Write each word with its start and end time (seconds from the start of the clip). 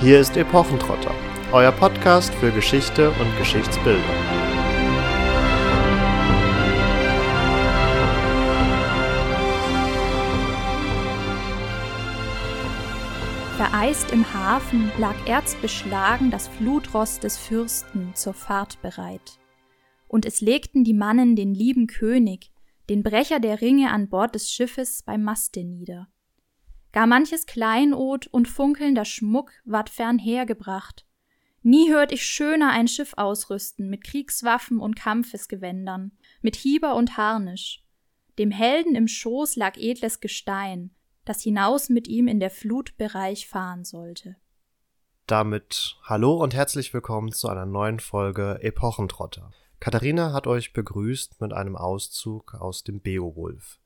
Hier 0.00 0.20
ist 0.20 0.36
Epochentrotter, 0.36 1.14
euer 1.52 1.70
Podcast 1.70 2.34
für 2.34 2.50
Geschichte 2.50 3.10
und 3.10 3.38
Geschichtsbildung. 3.38 4.02
Vereist 13.56 14.10
im 14.10 14.34
Hafen 14.34 14.90
lag 14.98 15.14
erzbeschlagen 15.26 16.30
das 16.30 16.48
Flutross 16.48 17.20
des 17.20 17.38
Fürsten 17.38 18.14
zur 18.14 18.34
Fahrt 18.34 18.82
bereit. 18.82 19.38
Und 20.08 20.26
es 20.26 20.40
legten 20.40 20.82
die 20.82 20.92
Mannen 20.92 21.36
den 21.36 21.54
lieben 21.54 21.86
König, 21.86 22.50
den 22.90 23.04
Brecher 23.04 23.38
der 23.38 23.60
Ringe 23.60 23.90
an 23.92 24.08
Bord 24.08 24.34
des 24.34 24.50
Schiffes 24.50 25.02
beim 25.04 25.22
Maste 25.22 25.62
nieder. 25.62 26.08
Gar 26.94 27.08
manches 27.08 27.46
Kleinod 27.46 28.28
und 28.28 28.46
funkelnder 28.46 29.04
Schmuck 29.04 29.50
ward 29.64 29.90
fernhergebracht. 29.90 31.04
Nie 31.64 31.90
hört 31.90 32.12
ich 32.12 32.24
schöner 32.24 32.70
ein 32.70 32.86
Schiff 32.86 33.14
ausrüsten 33.16 33.90
mit 33.90 34.04
Kriegswaffen 34.04 34.78
und 34.78 34.94
Kampfesgewändern, 34.94 36.12
mit 36.40 36.54
Hieber 36.54 36.94
und 36.94 37.16
Harnisch. 37.16 37.82
Dem 38.38 38.52
Helden 38.52 38.94
im 38.94 39.08
Schoß 39.08 39.56
lag 39.56 39.76
edles 39.76 40.20
Gestein, 40.20 40.94
das 41.24 41.42
hinaus 41.42 41.88
mit 41.88 42.06
ihm 42.06 42.28
in 42.28 42.38
der 42.38 42.50
Flutbereich 42.50 43.48
fahren 43.48 43.82
sollte. 43.84 44.36
Damit 45.26 45.96
hallo 46.04 46.40
und 46.40 46.54
herzlich 46.54 46.94
willkommen 46.94 47.32
zu 47.32 47.48
einer 47.48 47.66
neuen 47.66 47.98
Folge 47.98 48.60
Epochentrotter. 48.62 49.50
Katharina 49.80 50.32
hat 50.32 50.46
euch 50.46 50.72
begrüßt 50.72 51.40
mit 51.40 51.52
einem 51.54 51.74
Auszug 51.74 52.54
aus 52.54 52.84
dem 52.84 53.00
Beowulf. 53.00 53.80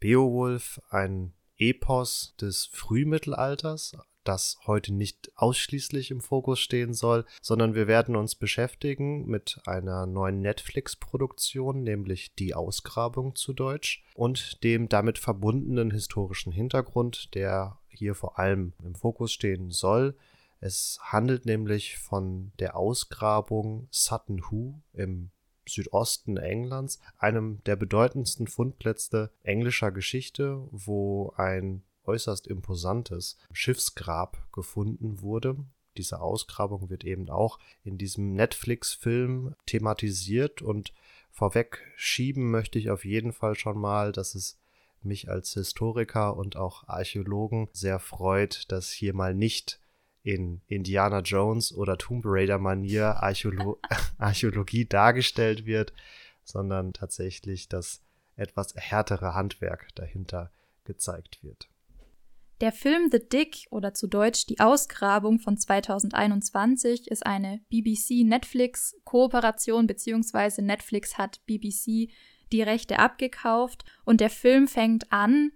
Beowulf, 0.00 0.80
ein 0.88 1.34
Epos 1.58 2.34
des 2.40 2.66
Frühmittelalters, 2.72 3.96
das 4.24 4.58
heute 4.66 4.92
nicht 4.92 5.32
ausschließlich 5.36 6.10
im 6.10 6.20
Fokus 6.20 6.60
stehen 6.60 6.92
soll, 6.92 7.24
sondern 7.40 7.74
wir 7.74 7.86
werden 7.86 8.14
uns 8.14 8.34
beschäftigen 8.34 9.26
mit 9.26 9.58
einer 9.64 10.06
neuen 10.06 10.42
Netflix-Produktion, 10.42 11.82
nämlich 11.82 12.34
Die 12.34 12.54
Ausgrabung 12.54 13.34
zu 13.34 13.54
Deutsch, 13.54 14.04
und 14.14 14.62
dem 14.64 14.88
damit 14.88 15.18
verbundenen 15.18 15.90
historischen 15.90 16.52
Hintergrund, 16.52 17.34
der 17.34 17.78
hier 17.88 18.14
vor 18.14 18.38
allem 18.38 18.74
im 18.84 18.94
Fokus 18.94 19.32
stehen 19.32 19.70
soll. 19.70 20.14
Es 20.60 20.98
handelt 21.00 21.46
nämlich 21.46 21.98
von 21.98 22.52
der 22.58 22.76
Ausgrabung 22.76 23.88
Sutton 23.90 24.50
Hoo 24.50 24.80
im 24.92 25.30
Südosten 25.68 26.36
Englands, 26.36 27.00
einem 27.18 27.62
der 27.64 27.76
bedeutendsten 27.76 28.46
Fundplätze 28.46 29.30
englischer 29.42 29.92
Geschichte, 29.92 30.66
wo 30.70 31.32
ein 31.36 31.82
äußerst 32.04 32.46
imposantes 32.46 33.36
Schiffsgrab 33.52 34.50
gefunden 34.52 35.20
wurde. 35.20 35.56
Diese 35.96 36.20
Ausgrabung 36.20 36.90
wird 36.90 37.04
eben 37.04 37.28
auch 37.28 37.58
in 37.84 37.98
diesem 37.98 38.34
Netflix-Film 38.34 39.54
thematisiert 39.66 40.62
und 40.62 40.92
vorweg 41.30 41.84
schieben 41.96 42.50
möchte 42.50 42.78
ich 42.78 42.90
auf 42.90 43.04
jeden 43.04 43.32
Fall 43.32 43.54
schon 43.54 43.78
mal, 43.78 44.12
dass 44.12 44.34
es 44.34 44.58
mich 45.02 45.28
als 45.28 45.52
Historiker 45.54 46.36
und 46.36 46.56
auch 46.56 46.88
Archäologen 46.88 47.68
sehr 47.72 47.98
freut, 47.98 48.70
dass 48.70 48.90
hier 48.90 49.14
mal 49.14 49.34
nicht 49.34 49.80
in 50.22 50.60
Indiana 50.66 51.20
Jones 51.20 51.74
oder 51.74 51.96
Tomb 51.96 52.24
Raider 52.26 52.58
Manier 52.58 53.22
Archäolo 53.22 53.78
Archäologie 54.18 54.84
dargestellt 54.86 55.64
wird, 55.66 55.92
sondern 56.44 56.92
tatsächlich 56.92 57.68
das 57.68 58.02
etwas 58.36 58.74
härtere 58.76 59.34
Handwerk 59.34 59.88
dahinter 59.94 60.50
gezeigt 60.84 61.42
wird. 61.42 61.68
Der 62.60 62.72
Film 62.72 63.08
The 63.12 63.20
Dick 63.20 63.68
oder 63.70 63.94
zu 63.94 64.08
Deutsch 64.08 64.46
Die 64.46 64.58
Ausgrabung 64.58 65.38
von 65.38 65.56
2021 65.56 67.08
ist 67.08 67.24
eine 67.24 67.60
BBC-Netflix-Kooperation, 67.70 69.86
beziehungsweise 69.86 70.60
Netflix 70.62 71.16
hat 71.18 71.40
BBC 71.46 72.10
die 72.50 72.62
Rechte 72.62 72.98
abgekauft 72.98 73.84
und 74.04 74.20
der 74.20 74.30
Film 74.30 74.66
fängt 74.66 75.12
an 75.12 75.52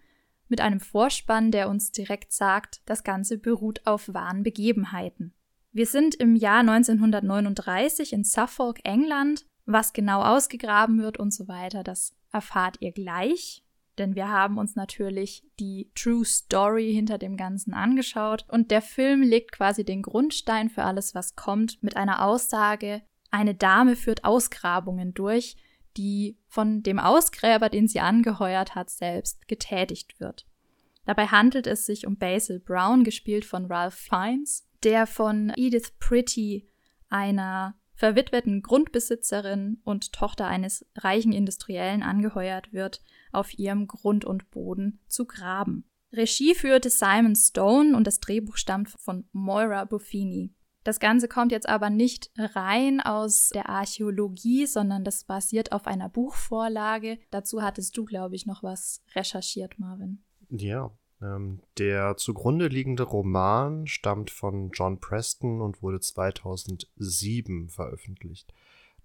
mit 0.53 0.61
einem 0.61 0.81
Vorspann, 0.81 1.51
der 1.51 1.71
uns 1.71 1.93
direkt 1.93 2.31
sagt, 2.31 2.83
das 2.85 3.05
Ganze 3.05 3.39
beruht 3.39 3.81
auf 3.87 4.13
wahren 4.13 4.43
Begebenheiten. 4.43 5.33
Wir 5.73 5.87
sind 5.87 6.15
im 6.15 6.37
Jahr 6.37 6.61
1939 6.61 8.13
in 8.13 8.23
Suffolk, 8.23 8.81
England. 8.85 9.47
Was 9.65 9.95
genau 9.95 10.23
ausgegraben 10.23 11.01
wird 11.01 11.19
und 11.19 11.33
so 11.33 11.49
weiter, 11.49 11.83
das 11.83 12.15
erfahrt 12.33 12.77
ihr 12.81 12.93
gleich. 12.93 13.65
Denn 13.97 14.15
wir 14.15 14.29
haben 14.29 14.59
uns 14.59 14.77
natürlich 14.77 15.43
die 15.59 15.91
True 15.95 16.27
Story 16.27 16.93
hinter 16.93 17.17
dem 17.17 17.39
Ganzen 17.39 17.73
angeschaut. 17.73 18.45
Und 18.49 18.71
der 18.71 18.83
Film 18.83 19.23
legt 19.23 19.53
quasi 19.53 19.85
den 19.85 20.03
Grundstein 20.03 20.69
für 20.69 20.83
alles, 20.83 21.15
was 21.15 21.35
kommt, 21.35 21.83
mit 21.83 21.97
einer 21.97 22.23
Aussage, 22.27 23.01
eine 23.31 23.55
Dame 23.55 23.97
führt 23.97 24.25
Ausgrabungen 24.25 25.15
durch, 25.15 25.57
die 25.97 26.39
von 26.49 26.83
dem 26.83 26.99
Ausgräber, 26.99 27.69
den 27.69 27.89
sie 27.89 28.01
angeheuert 28.01 28.75
hat, 28.75 28.91
selbst 28.91 29.49
getätigt 29.49 30.21
wird. 30.21 30.47
Dabei 31.05 31.27
handelt 31.27 31.67
es 31.67 31.87
sich 31.87 32.07
um 32.07 32.17
Basil 32.17 32.61
Brown, 32.61 33.05
gespielt 33.05 33.45
von 33.45 33.67
Ralph 33.67 33.95
Fiennes, 33.95 34.69
der 34.83 35.07
von 35.07 35.53
Edith 35.57 35.93
Pretty, 35.99 36.69
einer 37.09 37.75
verwitweten 37.95 38.63
Grundbesitzerin 38.63 39.81
und 39.85 40.13
Tochter 40.13 40.47
eines 40.47 40.87
reichen 40.97 41.33
Industriellen, 41.33 42.03
angeheuert 42.03 42.73
wird, 42.73 43.01
auf 43.33 43.59
ihrem 43.59 43.87
Grund 43.87 44.25
und 44.25 44.51
Boden 44.51 45.01
zu 45.09 45.27
graben. 45.27 45.85
Regie 46.13 46.55
führte 46.55 46.91
Simon 46.91 47.37
Stone 47.37 47.97
und 47.97 48.07
das 48.07 48.21
Drehbuch 48.21 48.57
stammt 48.57 48.91
von 48.91 49.25
Moira 49.33 49.85
Buffini. 49.85 50.53
Das 50.85 50.99
Ganze 50.99 51.29
kommt 51.29 51.53
jetzt 51.53 51.69
aber 51.69 51.91
nicht 51.91 52.31
rein 52.37 53.01
aus 53.01 53.51
der 53.51 53.69
Archäologie, 53.69 54.67
sondern 54.67 55.05
das 55.05 55.25
basiert 55.25 55.73
auf 55.73 55.87
einer 55.87 56.09
Buchvorlage. 56.09 57.19
Dazu 57.31 57.63
hattest 57.63 57.97
du, 57.97 58.05
glaube 58.05 58.35
ich, 58.35 58.47
noch 58.47 58.63
was 58.63 59.03
recherchiert, 59.15 59.79
Marvin. 59.79 60.23
Ja, 60.49 60.91
ähm, 61.23 61.61
der 61.79 62.17
zugrunde 62.17 62.67
liegende 62.67 63.05
Roman 63.05 63.87
stammt 63.87 64.31
von 64.31 64.71
John 64.73 64.99
Preston 64.99 65.61
und 65.61 65.83
wurde 65.83 66.01
2007 66.01 67.69
veröffentlicht. 67.69 68.53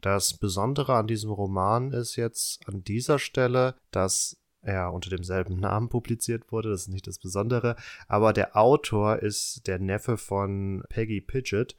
Das 0.01 0.33
Besondere 0.38 0.95
an 0.95 1.07
diesem 1.07 1.31
Roman 1.31 1.91
ist 1.91 2.15
jetzt 2.15 2.67
an 2.67 2.83
dieser 2.83 3.19
Stelle, 3.19 3.75
dass 3.91 4.38
er 4.67 4.94
unter 4.94 5.09
demselben 5.09 5.59
Namen 5.59 5.89
publiziert 5.89 6.51
wurde, 6.51 6.69
das 6.69 6.81
ist 6.81 6.89
nicht 6.89 7.07
das 7.07 7.19
Besondere, 7.19 7.75
aber 8.07 8.33
der 8.33 8.55
Autor 8.55 9.19
ist 9.19 9.66
der 9.67 9.79
Neffe 9.79 10.17
von 10.17 10.83
Peggy 10.89 11.22
Pidgett, 11.22 11.75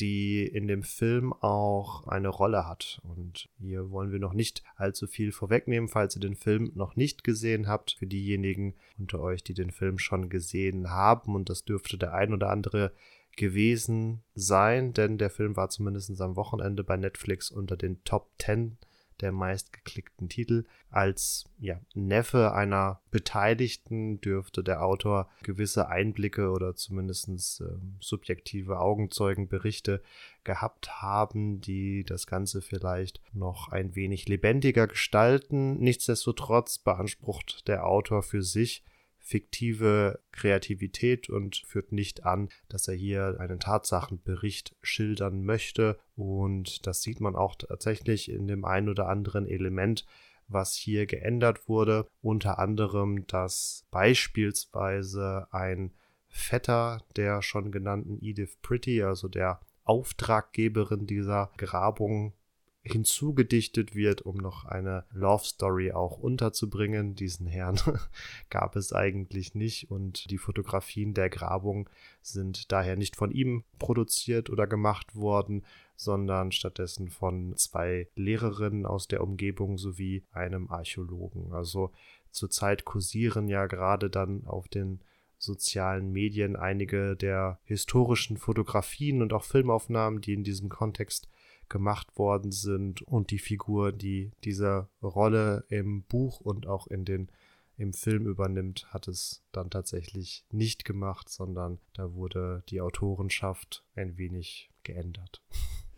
die 0.00 0.44
in 0.44 0.66
dem 0.66 0.82
Film 0.82 1.32
auch 1.32 2.08
eine 2.08 2.28
Rolle 2.28 2.66
hat. 2.66 3.00
Und 3.04 3.48
hier 3.60 3.90
wollen 3.90 4.10
wir 4.10 4.18
noch 4.18 4.32
nicht 4.32 4.64
allzu 4.74 5.06
viel 5.06 5.30
vorwegnehmen, 5.30 5.88
falls 5.88 6.16
ihr 6.16 6.20
den 6.20 6.34
Film 6.34 6.72
noch 6.74 6.96
nicht 6.96 7.22
gesehen 7.22 7.68
habt. 7.68 7.92
Für 7.92 8.06
diejenigen 8.06 8.74
unter 8.98 9.20
euch, 9.20 9.44
die 9.44 9.54
den 9.54 9.70
Film 9.70 9.98
schon 9.98 10.28
gesehen 10.28 10.90
haben, 10.90 11.36
und 11.36 11.48
das 11.48 11.64
dürfte 11.64 11.96
der 11.96 12.12
ein 12.12 12.32
oder 12.32 12.50
andere 12.50 12.92
gewesen 13.36 14.22
sein, 14.34 14.92
denn 14.92 15.18
der 15.18 15.30
Film 15.30 15.56
war 15.56 15.68
zumindest 15.68 16.20
am 16.20 16.36
Wochenende 16.36 16.82
bei 16.82 16.96
Netflix 16.96 17.50
unter 17.50 17.76
den 17.76 18.02
Top 18.04 18.30
10 18.40 18.76
der 19.20 19.32
meistgeklickten 19.32 20.28
Titel. 20.28 20.64
Als 20.90 21.44
ja, 21.58 21.80
Neffe 21.94 22.52
einer 22.52 23.00
Beteiligten 23.10 24.20
dürfte 24.20 24.62
der 24.62 24.82
Autor 24.82 25.28
gewisse 25.42 25.88
Einblicke 25.88 26.50
oder 26.50 26.74
zumindest 26.74 27.60
äh, 27.60 27.64
subjektive 28.00 28.80
Augenzeugenberichte 28.80 30.02
gehabt 30.44 31.02
haben, 31.02 31.60
die 31.60 32.04
das 32.04 32.26
Ganze 32.26 32.62
vielleicht 32.62 33.20
noch 33.32 33.68
ein 33.68 33.94
wenig 33.94 34.28
lebendiger 34.28 34.86
gestalten. 34.86 35.78
Nichtsdestotrotz 35.78 36.78
beansprucht 36.78 37.66
der 37.68 37.86
Autor 37.86 38.22
für 38.22 38.42
sich 38.42 38.84
fiktive 39.24 40.20
Kreativität 40.32 41.30
und 41.30 41.56
führt 41.56 41.92
nicht 41.92 42.24
an, 42.26 42.50
dass 42.68 42.86
er 42.88 42.94
hier 42.94 43.36
einen 43.40 43.58
Tatsachenbericht 43.58 44.76
schildern 44.82 45.44
möchte. 45.44 45.98
Und 46.14 46.86
das 46.86 47.00
sieht 47.00 47.20
man 47.20 47.34
auch 47.34 47.54
tatsächlich 47.56 48.30
in 48.30 48.46
dem 48.46 48.66
ein 48.66 48.88
oder 48.90 49.08
anderen 49.08 49.46
Element, 49.46 50.04
was 50.46 50.74
hier 50.74 51.06
geändert 51.06 51.70
wurde. 51.70 52.06
Unter 52.20 52.58
anderem, 52.58 53.26
dass 53.26 53.86
beispielsweise 53.90 55.48
ein 55.50 55.94
Vetter 56.28 57.02
der 57.16 57.40
schon 57.40 57.72
genannten 57.72 58.18
Edith 58.20 58.58
Pretty, 58.60 59.02
also 59.02 59.28
der 59.28 59.60
Auftraggeberin 59.84 61.06
dieser 61.06 61.50
Grabung, 61.56 62.34
hinzugedichtet 62.84 63.94
wird, 63.94 64.22
um 64.22 64.36
noch 64.36 64.66
eine 64.66 65.04
Love 65.10 65.44
Story 65.44 65.92
auch 65.92 66.18
unterzubringen. 66.18 67.14
Diesen 67.14 67.46
Herrn 67.46 67.80
gab 68.50 68.76
es 68.76 68.92
eigentlich 68.92 69.54
nicht 69.54 69.90
und 69.90 70.30
die 70.30 70.38
Fotografien 70.38 71.14
der 71.14 71.30
Grabung 71.30 71.88
sind 72.20 72.70
daher 72.72 72.96
nicht 72.96 73.16
von 73.16 73.30
ihm 73.30 73.64
produziert 73.78 74.50
oder 74.50 74.66
gemacht 74.66 75.16
worden, 75.16 75.64
sondern 75.96 76.52
stattdessen 76.52 77.08
von 77.08 77.56
zwei 77.56 78.08
Lehrerinnen 78.16 78.84
aus 78.84 79.08
der 79.08 79.22
Umgebung 79.22 79.78
sowie 79.78 80.24
einem 80.32 80.70
Archäologen. 80.70 81.52
Also 81.52 81.90
zurzeit 82.30 82.84
kursieren 82.84 83.48
ja 83.48 83.66
gerade 83.66 84.10
dann 84.10 84.44
auf 84.46 84.68
den 84.68 85.00
sozialen 85.38 86.12
Medien 86.12 86.56
einige 86.56 87.16
der 87.16 87.58
historischen 87.64 88.36
Fotografien 88.36 89.22
und 89.22 89.32
auch 89.32 89.44
Filmaufnahmen, 89.44 90.20
die 90.20 90.34
in 90.34 90.44
diesem 90.44 90.68
Kontext 90.68 91.28
gemacht 91.68 92.18
worden 92.18 92.52
sind 92.52 93.02
und 93.02 93.30
die 93.30 93.38
Figur, 93.38 93.92
die 93.92 94.32
diese 94.44 94.88
Rolle 95.02 95.64
im 95.68 96.02
Buch 96.04 96.40
und 96.40 96.66
auch 96.66 96.86
in 96.86 97.04
den 97.04 97.30
im 97.76 97.92
Film 97.92 98.26
übernimmt, 98.26 98.86
hat 98.92 99.08
es 99.08 99.42
dann 99.50 99.68
tatsächlich 99.68 100.44
nicht 100.52 100.84
gemacht, 100.84 101.28
sondern 101.28 101.80
da 101.94 102.14
wurde 102.14 102.62
die 102.68 102.80
Autorenschaft 102.80 103.84
ein 103.96 104.16
wenig 104.16 104.70
geändert. 104.82 105.42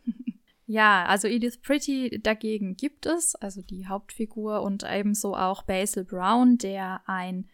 Ja, 0.68 1.04
also 1.04 1.28
Edith 1.28 1.58
Pretty 1.62 2.20
dagegen 2.20 2.76
gibt 2.76 3.06
es, 3.06 3.36
also 3.36 3.62
die 3.62 3.86
Hauptfigur 3.86 4.62
und 4.62 4.82
ebenso 4.82 5.36
auch 5.36 5.62
Basil 5.62 6.04
Brown, 6.04 6.58
der 6.58 7.02
ein 7.06 7.48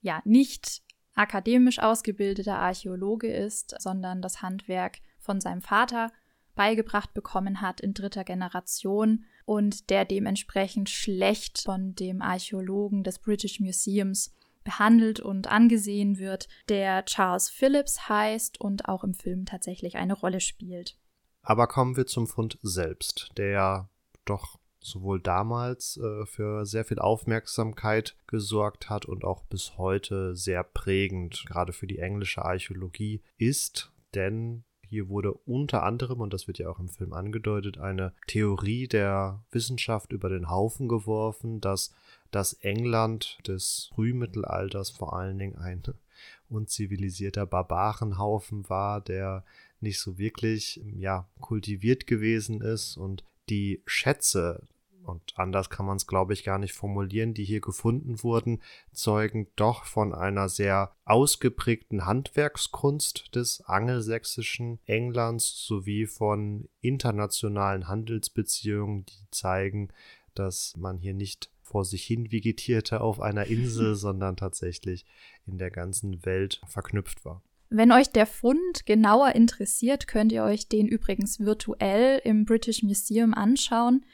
ja 0.00 0.20
nicht 0.24 0.82
akademisch 1.14 1.78
ausgebildeter 1.78 2.58
Archäologe 2.58 3.32
ist, 3.32 3.76
sondern 3.78 4.22
das 4.22 4.42
Handwerk 4.42 4.98
von 5.20 5.40
seinem 5.40 5.62
Vater 5.62 6.10
beigebracht 6.58 7.14
bekommen 7.14 7.60
hat 7.60 7.80
in 7.80 7.94
dritter 7.94 8.24
Generation 8.24 9.24
und 9.46 9.90
der 9.90 10.04
dementsprechend 10.04 10.90
schlecht 10.90 11.62
von 11.62 11.94
dem 11.94 12.20
Archäologen 12.20 13.04
des 13.04 13.20
British 13.20 13.60
Museums 13.60 14.34
behandelt 14.64 15.20
und 15.20 15.46
angesehen 15.46 16.18
wird, 16.18 16.48
der 16.68 17.04
Charles 17.04 17.48
Phillips 17.48 18.08
heißt 18.08 18.60
und 18.60 18.88
auch 18.88 19.04
im 19.04 19.14
Film 19.14 19.46
tatsächlich 19.46 19.94
eine 19.96 20.14
Rolle 20.14 20.40
spielt. 20.40 20.98
Aber 21.42 21.68
kommen 21.68 21.96
wir 21.96 22.06
zum 22.06 22.26
Fund 22.26 22.58
selbst, 22.60 23.30
der 23.36 23.88
doch 24.24 24.58
sowohl 24.80 25.20
damals 25.20 25.96
äh, 25.96 26.26
für 26.26 26.66
sehr 26.66 26.84
viel 26.84 26.98
Aufmerksamkeit 26.98 28.16
gesorgt 28.26 28.90
hat 28.90 29.06
und 29.06 29.22
auch 29.22 29.44
bis 29.44 29.78
heute 29.78 30.34
sehr 30.34 30.64
prägend, 30.64 31.44
gerade 31.46 31.72
für 31.72 31.86
die 31.86 31.98
englische 32.00 32.44
Archäologie 32.44 33.22
ist, 33.36 33.92
denn 34.14 34.64
hier 34.88 35.08
wurde 35.08 35.32
unter 35.32 35.82
anderem, 35.82 36.20
und 36.20 36.32
das 36.32 36.46
wird 36.46 36.58
ja 36.58 36.68
auch 36.68 36.78
im 36.78 36.88
Film 36.88 37.12
angedeutet, 37.12 37.78
eine 37.78 38.12
Theorie 38.26 38.88
der 38.88 39.42
Wissenschaft 39.50 40.12
über 40.12 40.28
den 40.28 40.50
Haufen 40.50 40.88
geworfen, 40.88 41.60
dass 41.60 41.94
das 42.30 42.54
England 42.54 43.38
des 43.46 43.90
Frühmittelalters 43.94 44.90
vor 44.90 45.16
allen 45.16 45.38
Dingen 45.38 45.56
ein 45.56 45.82
unzivilisierter 46.48 47.46
Barbarenhaufen 47.46 48.68
war, 48.68 49.00
der 49.00 49.44
nicht 49.80 50.00
so 50.00 50.18
wirklich 50.18 50.80
ja 50.96 51.28
kultiviert 51.40 52.06
gewesen 52.06 52.60
ist 52.60 52.96
und 52.96 53.24
die 53.48 53.82
Schätze 53.86 54.66
und 55.08 55.22
anders 55.36 55.70
kann 55.70 55.86
man 55.86 55.96
es, 55.96 56.06
glaube 56.06 56.32
ich, 56.32 56.44
gar 56.44 56.58
nicht 56.58 56.74
formulieren, 56.74 57.34
die 57.34 57.44
hier 57.44 57.60
gefunden 57.60 58.22
wurden, 58.22 58.62
zeugen 58.92 59.48
doch 59.56 59.84
von 59.84 60.14
einer 60.14 60.48
sehr 60.48 60.92
ausgeprägten 61.04 62.06
Handwerkskunst 62.06 63.34
des 63.34 63.62
angelsächsischen 63.62 64.78
Englands 64.84 65.64
sowie 65.66 66.06
von 66.06 66.68
internationalen 66.80 67.88
Handelsbeziehungen, 67.88 69.06
die 69.06 69.30
zeigen, 69.30 69.88
dass 70.34 70.74
man 70.76 70.98
hier 70.98 71.14
nicht 71.14 71.50
vor 71.62 71.84
sich 71.84 72.04
hin 72.04 72.30
vegetierte 72.30 73.00
auf 73.00 73.20
einer 73.20 73.46
Insel, 73.46 73.94
sondern 73.96 74.36
tatsächlich 74.36 75.06
in 75.46 75.58
der 75.58 75.70
ganzen 75.70 76.24
Welt 76.24 76.60
verknüpft 76.66 77.24
war. 77.24 77.42
Wenn 77.70 77.92
euch 77.92 78.10
der 78.10 78.26
Fund 78.26 78.86
genauer 78.86 79.34
interessiert, 79.34 80.08
könnt 80.08 80.32
ihr 80.32 80.42
euch 80.42 80.68
den 80.68 80.88
übrigens 80.88 81.40
virtuell 81.40 82.18
im 82.24 82.46
British 82.46 82.82
Museum 82.82 83.34
anschauen. 83.34 84.06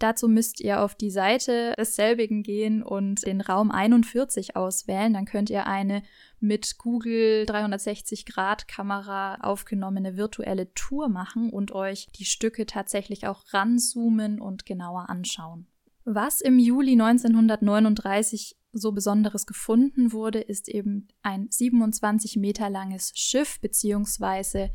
Dazu 0.00 0.28
müsst 0.28 0.60
ihr 0.60 0.80
auf 0.80 0.94
die 0.94 1.10
Seite 1.10 1.74
desselbigen 1.78 2.42
gehen 2.42 2.82
und 2.82 3.26
den 3.26 3.42
Raum 3.42 3.70
41 3.70 4.56
auswählen. 4.56 5.12
Dann 5.12 5.26
könnt 5.26 5.50
ihr 5.50 5.66
eine 5.66 6.02
mit 6.40 6.78
Google 6.78 7.44
360-Grad-Kamera 7.46 9.34
aufgenommene 9.42 10.16
virtuelle 10.16 10.72
Tour 10.72 11.10
machen 11.10 11.50
und 11.50 11.72
euch 11.72 12.06
die 12.18 12.24
Stücke 12.24 12.64
tatsächlich 12.64 13.26
auch 13.26 13.44
ranzoomen 13.52 14.40
und 14.40 14.64
genauer 14.64 15.10
anschauen. 15.10 15.66
Was 16.06 16.40
im 16.40 16.58
Juli 16.58 16.92
1939 16.92 18.56
so 18.72 18.92
Besonderes 18.92 19.46
gefunden 19.46 20.12
wurde, 20.12 20.40
ist 20.40 20.70
eben 20.70 21.08
ein 21.20 21.48
27 21.50 22.36
Meter 22.36 22.70
langes 22.70 23.12
Schiff 23.14 23.60
beziehungsweise 23.60 24.70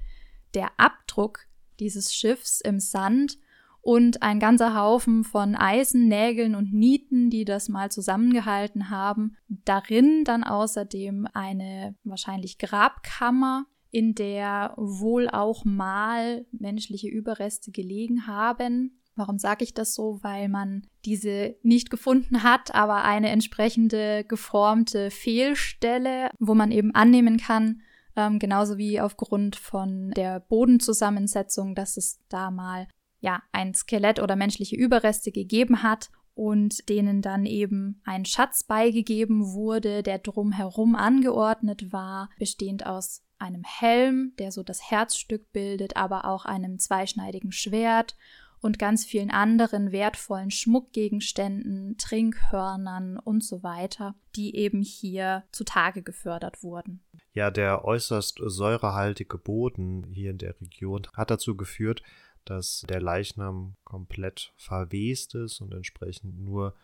der 0.54 0.70
Abdruck 0.78 1.48
dieses 1.80 2.14
Schiffs 2.14 2.62
im 2.62 2.80
Sand 2.80 3.40
und 3.86 4.24
ein 4.24 4.40
ganzer 4.40 4.76
Haufen 4.76 5.24
von 5.24 5.54
Eisen, 5.54 6.08
Nägeln 6.08 6.56
und 6.56 6.74
Nieten, 6.74 7.30
die 7.30 7.46
das 7.46 7.70
mal 7.70 7.92
zusammengehalten 7.92 8.90
haben. 8.90 9.38
Darin 9.48 10.24
dann 10.24 10.44
außerdem 10.44 11.28
eine 11.34 11.96
wahrscheinlich 12.04 12.58
Grabkammer, 12.58 13.68
in 13.92 14.16
der 14.16 14.74
wohl 14.76 15.30
auch 15.30 15.66
mal 15.66 16.48
menschliche 16.52 17.10
Überreste 17.10 17.72
gelegen 17.72 18.26
haben. 18.26 19.04
Warum 19.16 19.38
sage 19.38 19.64
ich 19.64 19.76
das 19.76 19.94
so? 19.94 20.18
Weil 20.24 20.50
man 20.50 20.88
diese 21.06 21.56
nicht 21.62 21.92
gefunden 21.92 22.42
hat, 22.42 22.74
aber 22.74 23.04
eine 23.04 23.30
entsprechende 23.30 24.24
geformte 24.24 25.12
Fehlstelle, 25.12 26.32
wo 26.40 26.56
man 26.56 26.72
eben 26.72 26.96
annehmen 26.96 27.38
kann, 27.38 27.82
ähm, 28.16 28.40
genauso 28.40 28.80
wie 28.80 29.00
aufgrund 29.00 29.58
von 29.58 30.10
der 30.12 30.40
Bodenzusammensetzung, 30.40 31.76
dass 31.76 31.98
es 31.98 32.20
da 32.30 32.50
mal 32.50 32.88
ja, 33.26 33.42
ein 33.52 33.74
Skelett 33.74 34.22
oder 34.22 34.36
menschliche 34.36 34.76
Überreste 34.76 35.32
gegeben 35.32 35.82
hat 35.82 36.12
und 36.36 36.88
denen 36.90 37.24
dann 37.24 37.48
eben 37.48 38.00
ein 38.06 38.24
Schatz 38.24 38.64
beigegeben 38.64 39.54
wurde, 39.54 40.04
der 40.04 40.20
drumherum 40.20 40.96
angeordnet 40.96 41.92
war, 41.92 42.30
bestehend 42.38 42.86
aus 42.86 43.24
einem 43.40 43.64
Helm, 43.64 44.34
der 44.38 44.52
so 44.52 44.62
das 44.62 44.92
Herzstück 44.92 45.52
bildet, 45.52 45.98
aber 45.98 46.26
auch 46.26 46.46
einem 46.46 46.78
zweischneidigen 46.78 47.52
Schwert 47.52 48.16
und 48.62 48.78
ganz 48.78 49.06
vielen 49.06 49.32
anderen 49.32 49.92
wertvollen 49.92 50.52
Schmuckgegenständen, 50.52 51.98
Trinkhörnern 51.98 53.18
und 53.18 53.44
so 53.44 53.64
weiter, 53.64 54.14
die 54.36 54.56
eben 54.56 54.84
hier 54.84 55.46
zutage 55.52 56.04
gefördert 56.04 56.62
wurden. 56.62 57.04
Ja, 57.34 57.52
der 57.52 57.86
äußerst 57.86 58.40
säurehaltige 58.46 59.38
Boden 59.38 60.12
hier 60.12 60.32
in 60.32 60.38
der 60.38 60.60
Region 60.62 61.08
hat 61.14 61.32
dazu 61.32 61.58
geführt, 61.58 62.02
dass 62.46 62.86
der 62.88 63.02
Leichnam 63.02 63.76
komplett 63.84 64.54
verwest 64.56 65.36
ist 65.36 65.62
und 65.62 65.74
entsprechend 65.74 66.40
nur 66.40 66.76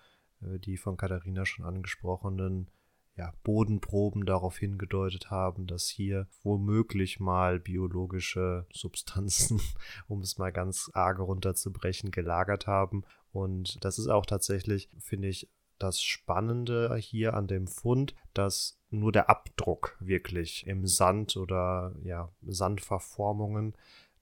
äh, 0.42 0.60
die 0.60 0.78
von 0.78 0.98
Katharina 0.98 1.46
schon 1.46 1.66
angesprochenen 1.66 2.70
ja, 3.18 3.34
Bodenproben 3.44 4.26
darauf 4.26 4.58
hingedeutet 4.58 5.30
haben, 5.30 5.68
dass 5.68 5.88
hier 5.88 6.28
womöglich 6.44 7.20
mal 7.20 7.60
biologische 7.60 8.66
Substanzen, 8.72 9.62
um 10.08 10.22
es 10.22 10.38
mal 10.38 10.52
ganz 10.52 10.90
arge 10.94 11.22
runterzubrechen, 11.22 12.12
gelagert 12.12 12.68
haben. 12.68 13.04
Und 13.32 13.84
das 13.84 14.00
ist 14.00 14.08
auch 14.08 14.26
tatsächlich, 14.26 14.90
finde 15.00 15.28
ich, 15.28 15.50
das 15.78 16.02
Spannende 16.02 16.96
hier 16.98 17.34
an 17.34 17.48
dem 17.48 17.68
Fund, 17.68 18.14
dass 18.34 18.80
nur 18.92 19.12
der 19.12 19.30
Abdruck 19.30 19.98
wirklich 20.00 20.68
im 20.68 20.86
Sand 20.86 21.38
oder 21.38 21.96
ja, 22.04 22.32
Sandverformungen 22.42 23.76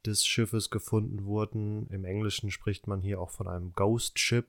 des 0.05 0.25
Schiffes 0.25 0.69
gefunden 0.69 1.25
wurden. 1.25 1.87
Im 1.89 2.05
Englischen 2.05 2.51
spricht 2.51 2.87
man 2.87 3.01
hier 3.01 3.19
auch 3.19 3.29
von 3.31 3.47
einem 3.47 3.73
Ghost 3.73 4.19
Ship, 4.19 4.47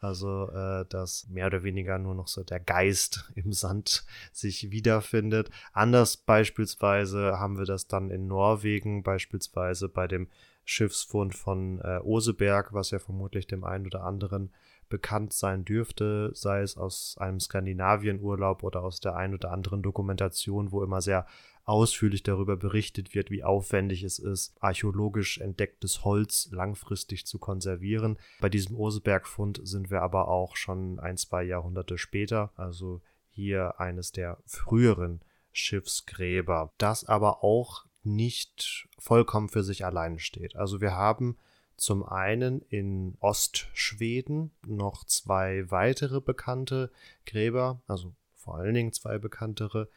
also 0.00 0.50
äh, 0.50 0.84
dass 0.88 1.28
mehr 1.28 1.46
oder 1.46 1.62
weniger 1.62 1.98
nur 1.98 2.14
noch 2.14 2.28
so 2.28 2.42
der 2.42 2.60
Geist 2.60 3.30
im 3.34 3.52
Sand 3.52 4.04
sich 4.32 4.70
wiederfindet. 4.70 5.50
Anders 5.72 6.16
beispielsweise 6.16 7.38
haben 7.38 7.58
wir 7.58 7.66
das 7.66 7.86
dann 7.86 8.10
in 8.10 8.26
Norwegen, 8.26 9.02
beispielsweise 9.02 9.88
bei 9.88 10.06
dem 10.06 10.28
Schiffsfund 10.68 11.34
von 11.34 11.80
äh, 11.80 11.98
Oseberg, 12.02 12.74
was 12.74 12.90
ja 12.90 12.98
vermutlich 12.98 13.46
dem 13.46 13.64
einen 13.64 13.86
oder 13.86 14.04
anderen 14.04 14.52
bekannt 14.90 15.32
sein 15.32 15.64
dürfte, 15.64 16.30
sei 16.34 16.60
es 16.60 16.76
aus 16.76 17.16
einem 17.18 17.40
Skandinavienurlaub 17.40 18.62
oder 18.62 18.82
aus 18.82 19.00
der 19.00 19.16
ein 19.16 19.32
oder 19.32 19.50
anderen 19.50 19.82
Dokumentation, 19.82 20.70
wo 20.70 20.82
immer 20.82 21.00
sehr 21.00 21.26
ausführlich 21.64 22.22
darüber 22.22 22.58
berichtet 22.58 23.14
wird, 23.14 23.30
wie 23.30 23.44
aufwendig 23.44 24.02
es 24.02 24.18
ist, 24.18 24.62
archäologisch 24.62 25.38
entdecktes 25.38 26.04
Holz 26.04 26.50
langfristig 26.52 27.26
zu 27.26 27.38
konservieren. 27.38 28.18
Bei 28.40 28.50
diesem 28.50 28.76
Oseberg-Fund 28.76 29.60
sind 29.64 29.90
wir 29.90 30.02
aber 30.02 30.28
auch 30.28 30.54
schon 30.54 31.00
ein, 31.00 31.16
zwei 31.16 31.44
Jahrhunderte 31.44 31.96
später, 31.96 32.52
also 32.56 33.00
hier 33.30 33.80
eines 33.80 34.12
der 34.12 34.36
früheren 34.44 35.22
Schiffsgräber, 35.50 36.72
das 36.76 37.06
aber 37.06 37.42
auch 37.42 37.87
nicht 38.02 38.88
vollkommen 38.98 39.48
für 39.48 39.62
sich 39.62 39.84
allein 39.84 40.18
steht. 40.18 40.56
Also 40.56 40.80
wir 40.80 40.92
haben 40.92 41.36
zum 41.76 42.04
einen 42.04 42.60
in 42.62 43.16
Ostschweden 43.20 44.50
noch 44.66 45.04
zwei 45.04 45.70
weitere 45.70 46.20
bekannte 46.20 46.90
Gräber, 47.24 47.80
also 47.86 48.12
vor 48.34 48.56
allen 48.56 48.74
Dingen 48.74 48.92
zwei 48.92 49.18
bekanntere 49.18 49.88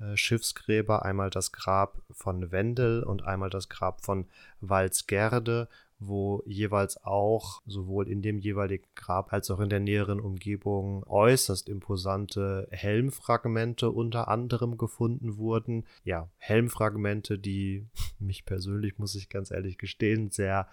äh, 0.00 0.16
Schiffsgräber, 0.16 1.04
einmal 1.04 1.30
das 1.30 1.52
Grab 1.52 2.02
von 2.10 2.52
Wendel 2.52 3.02
und 3.02 3.24
einmal 3.24 3.50
das 3.50 3.68
Grab 3.68 4.04
von 4.04 4.26
Walsgerde, 4.60 5.68
wo 5.98 6.42
jeweils 6.46 7.02
auch 7.04 7.62
sowohl 7.66 8.08
in 8.08 8.22
dem 8.22 8.38
jeweiligen 8.38 8.86
Grab 8.94 9.32
als 9.32 9.50
auch 9.50 9.60
in 9.60 9.70
der 9.70 9.80
näheren 9.80 10.20
Umgebung 10.20 11.04
äußerst 11.04 11.68
imposante 11.68 12.68
Helmfragmente 12.70 13.90
unter 13.90 14.28
anderem 14.28 14.76
gefunden 14.76 15.36
wurden. 15.38 15.84
Ja, 16.04 16.28
Helmfragmente, 16.38 17.38
die 17.38 17.86
mich 18.18 18.44
persönlich, 18.44 18.98
muss 18.98 19.14
ich 19.14 19.28
ganz 19.28 19.50
ehrlich 19.50 19.78
gestehen, 19.78 20.30
sehr 20.30 20.68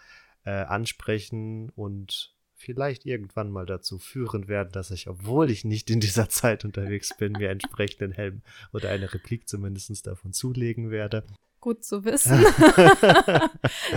äh, 0.45 0.51
ansprechen 0.51 1.69
und 1.75 2.33
vielleicht 2.55 3.05
irgendwann 3.05 3.51
mal 3.51 3.65
dazu 3.65 3.99
führen 3.99 4.47
werden, 4.47 4.71
dass 4.71 4.91
ich, 4.91 5.07
obwohl 5.07 5.51
ich 5.51 5.65
nicht 5.65 5.89
in 5.89 5.99
dieser 5.99 6.29
Zeit 6.29 6.65
unterwegs 6.65 7.15
bin, 7.17 7.33
mir 7.33 7.49
entsprechenden 7.49 8.11
Helm 8.11 8.41
oder 8.71 8.89
eine 8.89 9.13
Replik 9.13 9.47
zumindest 9.47 10.07
davon 10.07 10.33
zulegen 10.33 10.89
werde. 10.89 11.23
Gut 11.63 11.85
zu 11.85 12.03
wissen. 12.03 12.43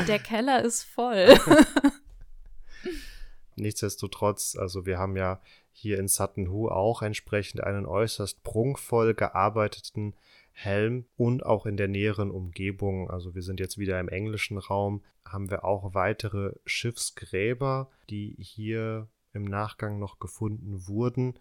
Der 0.06 0.20
Keller 0.20 0.62
ist 0.62 0.84
voll. 0.84 1.36
Nichtsdestotrotz, 3.56 4.54
also 4.54 4.86
wir 4.86 4.98
haben 4.98 5.16
ja 5.16 5.40
hier 5.72 5.98
in 5.98 6.06
Sutton 6.06 6.48
Hoo 6.48 6.68
auch 6.68 7.02
entsprechend 7.02 7.64
einen 7.64 7.84
äußerst 7.84 8.44
prunkvoll 8.44 9.14
gearbeiteten 9.14 10.14
Helm 10.52 11.06
und 11.16 11.44
auch 11.44 11.66
in 11.66 11.76
der 11.76 11.88
näheren 11.88 12.30
Umgebung, 12.30 13.10
also 13.10 13.34
wir 13.34 13.42
sind 13.42 13.58
jetzt 13.58 13.78
wieder 13.78 13.98
im 13.98 14.08
englischen 14.08 14.58
Raum, 14.58 15.02
haben 15.24 15.50
wir 15.50 15.64
auch 15.64 15.92
weitere 15.92 16.52
Schiffsgräber, 16.66 17.90
die 18.10 18.36
hier 18.38 19.08
im 19.32 19.42
Nachgang 19.42 19.98
noch 19.98 20.20
gefunden 20.20 20.86
wurden, 20.86 21.36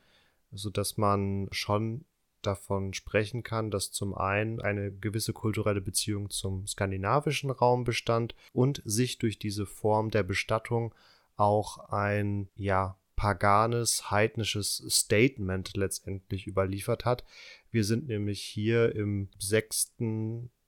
sodass 0.51 0.97
man 0.97 1.49
schon 1.51 2.03
davon 2.45 2.93
sprechen 2.93 3.43
kann, 3.43 3.71
dass 3.71 3.91
zum 3.91 4.15
einen 4.15 4.59
eine 4.61 4.91
gewisse 4.91 5.33
kulturelle 5.33 5.81
Beziehung 5.81 6.29
zum 6.29 6.67
skandinavischen 6.67 7.49
Raum 7.49 7.83
bestand 7.83 8.35
und 8.53 8.81
sich 8.85 9.17
durch 9.17 9.39
diese 9.39 9.65
Form 9.65 10.11
der 10.11 10.23
Bestattung 10.23 10.93
auch 11.35 11.89
ein 11.89 12.49
ja 12.55 12.97
paganes, 13.15 14.11
heidnisches 14.11 14.83
Statement 14.89 15.75
letztendlich 15.75 16.47
überliefert 16.47 17.05
hat. 17.05 17.23
Wir 17.71 17.83
sind 17.83 18.07
nämlich 18.07 18.41
hier 18.41 18.93
im 18.95 19.29
6. 19.39 19.95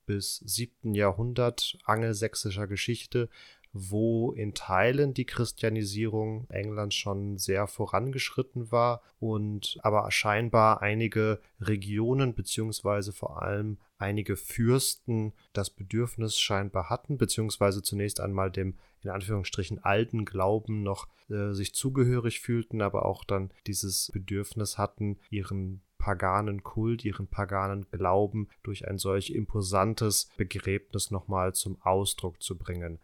bis 0.06 0.36
7. 0.38 0.94
Jahrhundert 0.94 1.78
angelsächsischer 1.84 2.66
Geschichte 2.66 3.28
wo 3.72 4.32
in 4.32 4.54
Teilen 4.54 5.14
die 5.14 5.24
Christianisierung 5.24 6.46
Englands 6.50 6.94
schon 6.94 7.38
sehr 7.38 7.66
vorangeschritten 7.66 8.70
war 8.72 9.02
und 9.20 9.78
aber 9.82 10.10
scheinbar 10.10 10.82
einige 10.82 11.40
Regionen 11.60 12.34
beziehungsweise 12.34 13.12
vor 13.12 13.42
allem 13.42 13.78
einige 13.98 14.36
Fürsten 14.36 15.32
das 15.52 15.70
Bedürfnis 15.70 16.38
scheinbar 16.38 16.88
hatten, 16.88 17.18
beziehungsweise 17.18 17.82
zunächst 17.82 18.20
einmal 18.20 18.50
dem 18.50 18.74
in 19.02 19.10
Anführungsstrichen 19.10 19.84
alten 19.84 20.24
Glauben 20.24 20.82
noch 20.82 21.08
äh, 21.28 21.52
sich 21.52 21.74
zugehörig 21.74 22.40
fühlten, 22.40 22.82
aber 22.82 23.06
auch 23.06 23.24
dann 23.24 23.50
dieses 23.66 24.10
Bedürfnis 24.12 24.78
hatten, 24.78 25.18
ihren 25.30 25.82
paganen 25.98 26.62
Kult, 26.62 27.04
ihren 27.04 27.26
paganen 27.26 27.86
Glauben 27.90 28.48
durch 28.62 28.88
ein 28.88 28.98
solch 28.98 29.30
imposantes 29.30 30.30
Begräbnis 30.36 31.10
nochmal 31.10 31.54
zum 31.54 31.80
Ausdruck 31.82 32.42
zu 32.42 32.56
bringen. 32.56 32.98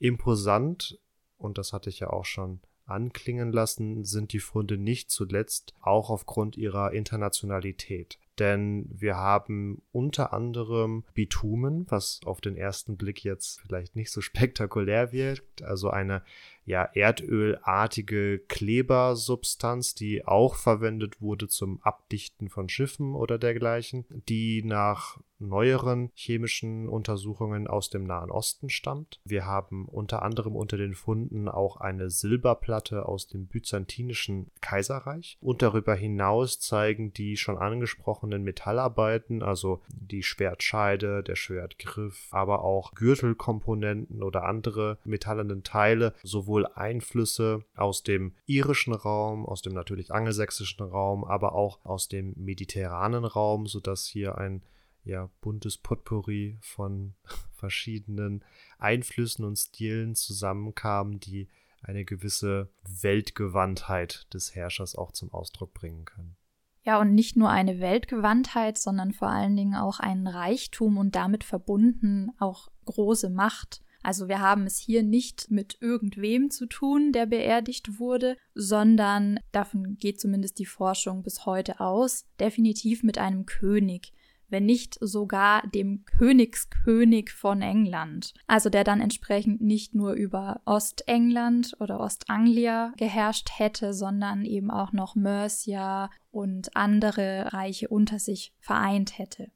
Imposant, 0.00 0.98
und 1.36 1.58
das 1.58 1.72
hatte 1.72 1.90
ich 1.90 2.00
ja 2.00 2.10
auch 2.10 2.24
schon 2.24 2.60
anklingen 2.86 3.52
lassen, 3.52 4.04
sind 4.04 4.32
die 4.32 4.40
Funde 4.40 4.76
nicht 4.76 5.10
zuletzt 5.10 5.74
auch 5.80 6.10
aufgrund 6.10 6.56
ihrer 6.56 6.92
Internationalität. 6.92 8.18
Denn 8.40 8.86
wir 8.90 9.16
haben 9.16 9.82
unter 9.92 10.32
anderem 10.32 11.04
Bitumen, 11.14 11.86
was 11.90 12.20
auf 12.24 12.40
den 12.40 12.56
ersten 12.56 12.96
Blick 12.96 13.22
jetzt 13.22 13.60
vielleicht 13.60 13.94
nicht 13.94 14.10
so 14.10 14.20
spektakulär 14.20 15.12
wirkt, 15.12 15.62
also 15.62 15.90
eine 15.90 16.22
ja 16.64 16.84
erdölartige 16.84 18.38
Klebersubstanz, 18.38 19.94
die 19.94 20.26
auch 20.26 20.54
verwendet 20.54 21.20
wurde 21.20 21.48
zum 21.48 21.82
Abdichten 21.82 22.48
von 22.48 22.68
Schiffen 22.68 23.14
oder 23.14 23.38
dergleichen, 23.38 24.06
die 24.28 24.62
nach 24.62 25.18
neueren 25.40 26.10
chemischen 26.14 26.88
Untersuchungen 26.88 27.66
aus 27.66 27.88
dem 27.90 28.04
Nahen 28.04 28.30
Osten 28.30 28.68
stammt. 28.68 29.20
Wir 29.24 29.46
haben 29.46 29.86
unter 29.86 30.22
anderem 30.22 30.54
unter 30.54 30.76
den 30.76 30.94
Funden 30.94 31.48
auch 31.48 31.78
eine 31.78 32.10
Silberplatte 32.10 33.06
aus 33.06 33.26
dem 33.26 33.46
byzantinischen 33.46 34.50
Kaiserreich 34.60 35.38
und 35.40 35.62
darüber 35.62 35.94
hinaus 35.94 36.60
zeigen 36.60 37.12
die 37.12 37.36
schon 37.36 37.56
angesprochenen 37.56 38.29
Metallarbeiten, 38.38 39.42
also 39.42 39.82
die 39.88 40.22
Schwertscheide, 40.22 41.22
der 41.22 41.36
Schwertgriff, 41.36 42.28
aber 42.30 42.64
auch 42.64 42.94
Gürtelkomponenten 42.94 44.22
oder 44.22 44.44
andere 44.44 44.98
metallenen 45.04 45.62
Teile 45.62 46.14
sowohl 46.22 46.66
Einflüsse 46.66 47.64
aus 47.76 48.02
dem 48.02 48.32
irischen 48.46 48.94
Raum, 48.94 49.46
aus 49.46 49.62
dem 49.62 49.72
natürlich 49.72 50.12
angelsächsischen 50.12 50.84
Raum, 50.84 51.24
aber 51.24 51.54
auch 51.54 51.84
aus 51.84 52.08
dem 52.08 52.34
mediterranen 52.36 53.24
Raum, 53.24 53.66
sodass 53.66 54.06
hier 54.06 54.38
ein 54.38 54.62
ja, 55.04 55.30
buntes 55.40 55.78
Potpourri 55.78 56.58
von 56.60 57.14
verschiedenen 57.52 58.44
Einflüssen 58.78 59.44
und 59.44 59.56
Stilen 59.56 60.14
zusammenkamen, 60.14 61.20
die 61.20 61.48
eine 61.82 62.04
gewisse 62.04 62.68
Weltgewandtheit 62.82 64.32
des 64.34 64.54
Herrschers 64.54 64.94
auch 64.94 65.12
zum 65.12 65.32
Ausdruck 65.32 65.72
bringen 65.72 66.04
können. 66.04 66.36
Ja, 66.82 66.98
und 67.00 67.14
nicht 67.14 67.36
nur 67.36 67.50
eine 67.50 67.80
Weltgewandtheit, 67.80 68.78
sondern 68.78 69.12
vor 69.12 69.28
allen 69.28 69.54
Dingen 69.54 69.74
auch 69.74 70.00
einen 70.00 70.26
Reichtum 70.26 70.96
und 70.96 71.14
damit 71.14 71.44
verbunden 71.44 72.30
auch 72.38 72.68
große 72.86 73.28
Macht. 73.28 73.82
Also 74.02 74.28
wir 74.28 74.40
haben 74.40 74.64
es 74.64 74.78
hier 74.78 75.02
nicht 75.02 75.50
mit 75.50 75.76
irgendwem 75.80 76.50
zu 76.50 76.66
tun, 76.66 77.12
der 77.12 77.26
beerdigt 77.26 77.98
wurde, 77.98 78.38
sondern 78.54 79.40
davon 79.52 79.98
geht 79.98 80.20
zumindest 80.20 80.58
die 80.58 80.66
Forschung 80.66 81.22
bis 81.22 81.44
heute 81.44 81.80
aus, 81.80 82.24
definitiv 82.38 83.02
mit 83.02 83.18
einem 83.18 83.44
König, 83.44 84.14
wenn 84.50 84.66
nicht 84.66 84.98
sogar 85.00 85.66
dem 85.68 86.04
Königskönig 86.04 87.30
von 87.30 87.62
England. 87.62 88.34
Also 88.46 88.68
der 88.68 88.84
dann 88.84 89.00
entsprechend 89.00 89.60
nicht 89.60 89.94
nur 89.94 90.12
über 90.12 90.60
Ostengland 90.66 91.76
oder 91.80 92.00
Ostanglia 92.00 92.92
geherrscht 92.96 93.50
hätte, 93.56 93.94
sondern 93.94 94.44
eben 94.44 94.70
auch 94.70 94.92
noch 94.92 95.14
Mercia 95.14 96.10
und 96.30 96.76
andere 96.76 97.52
Reiche 97.52 97.88
unter 97.88 98.18
sich 98.18 98.52
vereint 98.60 99.18
hätte. 99.18 99.50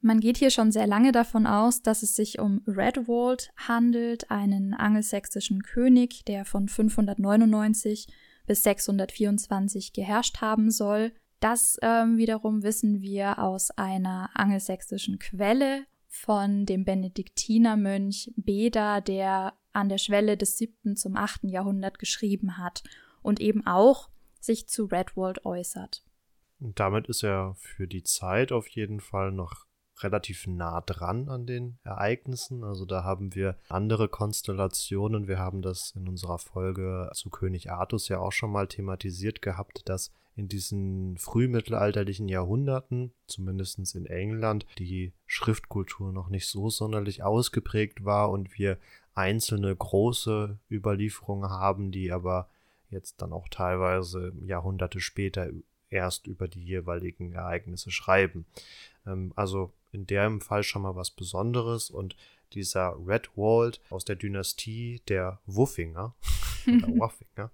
Man 0.00 0.20
geht 0.20 0.36
hier 0.36 0.50
schon 0.50 0.70
sehr 0.70 0.86
lange 0.86 1.10
davon 1.10 1.46
aus, 1.46 1.82
dass 1.82 2.04
es 2.04 2.14
sich 2.14 2.38
um 2.38 2.62
Redwald 2.66 3.50
handelt, 3.56 4.30
einen 4.30 4.72
angelsächsischen 4.72 5.62
König, 5.62 6.24
der 6.26 6.44
von 6.44 6.68
599 6.68 8.06
bis 8.46 8.62
624 8.62 9.92
geherrscht 9.92 10.40
haben 10.40 10.70
soll. 10.70 11.12
Das 11.40 11.78
ähm, 11.82 12.16
wiederum 12.16 12.62
wissen 12.62 13.02
wir 13.02 13.38
aus 13.38 13.70
einer 13.70 14.30
angelsächsischen 14.34 15.18
Quelle 15.18 15.84
von 16.08 16.64
dem 16.64 16.84
Benediktinermönch 16.84 18.32
Beda, 18.36 19.00
der 19.00 19.52
an 19.72 19.88
der 19.88 19.98
Schwelle 19.98 20.36
des 20.36 20.56
7. 20.56 20.96
zum 20.96 21.16
8. 21.16 21.44
Jahrhundert 21.44 21.98
geschrieben 21.98 22.56
hat 22.56 22.82
und 23.22 23.40
eben 23.40 23.66
auch 23.66 24.08
sich 24.40 24.66
zu 24.68 24.86
Redwald 24.86 25.44
äußert. 25.44 26.04
Damit 26.58 27.08
ist 27.08 27.22
er 27.22 27.54
für 27.56 27.86
die 27.86 28.02
Zeit 28.02 28.50
auf 28.50 28.66
jeden 28.68 29.00
Fall 29.00 29.30
noch 29.30 29.65
relativ 30.00 30.46
nah 30.46 30.80
dran 30.80 31.28
an 31.28 31.46
den 31.46 31.78
Ereignissen. 31.84 32.64
Also 32.64 32.84
da 32.84 33.04
haben 33.04 33.34
wir 33.34 33.56
andere 33.68 34.08
Konstellationen. 34.08 35.28
Wir 35.28 35.38
haben 35.38 35.62
das 35.62 35.92
in 35.96 36.08
unserer 36.08 36.38
Folge 36.38 37.10
zu 37.14 37.30
König 37.30 37.70
Artus 37.70 38.08
ja 38.08 38.18
auch 38.18 38.32
schon 38.32 38.52
mal 38.52 38.68
thematisiert 38.68 39.42
gehabt, 39.42 39.88
dass 39.88 40.12
in 40.36 40.48
diesen 40.48 41.16
frühmittelalterlichen 41.16 42.28
Jahrhunderten, 42.28 43.12
zumindest 43.26 43.94
in 43.94 44.06
England, 44.06 44.66
die 44.78 45.12
Schriftkultur 45.24 46.12
noch 46.12 46.28
nicht 46.28 46.46
so 46.46 46.68
sonderlich 46.68 47.22
ausgeprägt 47.22 48.04
war 48.04 48.30
und 48.30 48.58
wir 48.58 48.76
einzelne 49.14 49.74
große 49.74 50.58
Überlieferungen 50.70 51.48
haben, 51.48 51.90
die 51.90 52.12
aber 52.12 52.48
jetzt 52.90 53.22
dann 53.22 53.32
auch 53.32 53.48
teilweise 53.48 54.32
Jahrhunderte 54.44 55.00
später 55.00 55.48
erst 55.88 56.26
über 56.26 56.48
die 56.48 56.62
jeweiligen 56.62 57.32
Ereignisse 57.32 57.90
schreiben. 57.90 58.44
Ähm, 59.06 59.32
also 59.36 59.72
in 59.96 60.06
dem 60.06 60.40
Fall 60.40 60.62
schon 60.62 60.82
mal 60.82 60.94
was 60.94 61.10
Besonderes 61.10 61.90
und 61.90 62.16
dieser 62.52 62.96
Redwald 63.04 63.80
aus 63.90 64.04
der 64.04 64.14
Dynastie 64.14 65.00
der 65.08 65.40
Wuffinger 65.46 66.14
oder 66.66 66.88
Wuffinger 66.88 67.50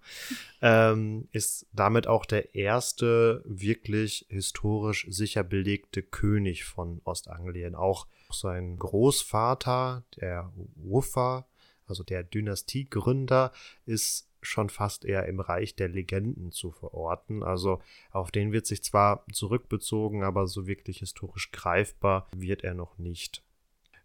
ähm, 0.60 1.28
ist 1.32 1.66
damit 1.72 2.06
auch 2.06 2.26
der 2.26 2.54
erste 2.54 3.42
wirklich 3.46 4.26
historisch 4.28 5.06
sicher 5.08 5.44
belegte 5.44 6.02
König 6.02 6.64
von 6.64 7.00
Ostanglien. 7.04 7.74
Auch 7.74 8.06
sein 8.30 8.76
Großvater, 8.76 10.04
der 10.20 10.52
Wuffer, 10.76 11.46
also 11.86 12.02
der 12.02 12.22
Dynastiegründer, 12.22 13.52
ist 13.86 14.28
schon 14.42 14.68
fast 14.68 15.04
eher 15.04 15.26
im 15.26 15.40
Reich 15.40 15.74
der 15.76 15.88
Legenden 15.88 16.52
zu 16.52 16.70
verorten. 16.70 17.42
Also 17.42 17.80
auf 18.10 18.30
den 18.30 18.52
wird 18.52 18.66
sich 18.66 18.82
zwar 18.82 19.24
zurückbezogen, 19.32 20.22
aber 20.22 20.46
so 20.46 20.66
wirklich 20.66 20.98
historisch 20.98 21.50
greifbar 21.52 22.28
wird 22.36 22.64
er 22.64 22.74
noch 22.74 22.98
nicht. 22.98 23.42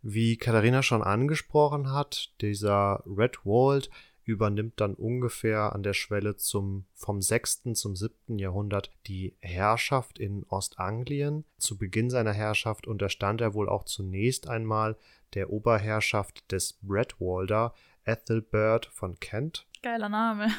Wie 0.02 0.38
Katharina 0.38 0.84
schon 0.84 1.04
angesprochen 1.04 1.92
hat, 1.92 2.32
dieser 2.42 3.04
Red 3.06 3.46
Wald 3.46 3.90
übernimmt 4.28 4.80
dann 4.82 4.94
ungefähr 4.94 5.74
an 5.74 5.84
der 5.84 5.94
Schwelle 5.94 6.36
zum, 6.36 6.86
vom 6.94 7.22
6. 7.22 7.74
zum 7.74 7.96
7. 7.96 8.38
Jahrhundert 8.38 8.92
die 9.08 9.36
Herrschaft 9.40 10.20
in 10.20 10.46
Ostanglien. 10.50 11.46
Zu 11.58 11.78
Beginn 11.78 12.10
seiner 12.10 12.34
Herrschaft 12.34 12.88
unterstand 12.88 13.42
er 13.42 13.54
wohl 13.54 13.70
auch 13.70 13.86
zunächst 13.86 14.50
einmal 14.50 14.98
der 15.34 15.50
Oberherrschaft 15.50 16.52
des 16.52 16.78
Bradwalder 16.82 17.74
Ethelbert 18.04 18.88
von 18.88 19.20
Kent. 19.20 19.67
Geiler 19.82 20.10
Name. 20.10 20.50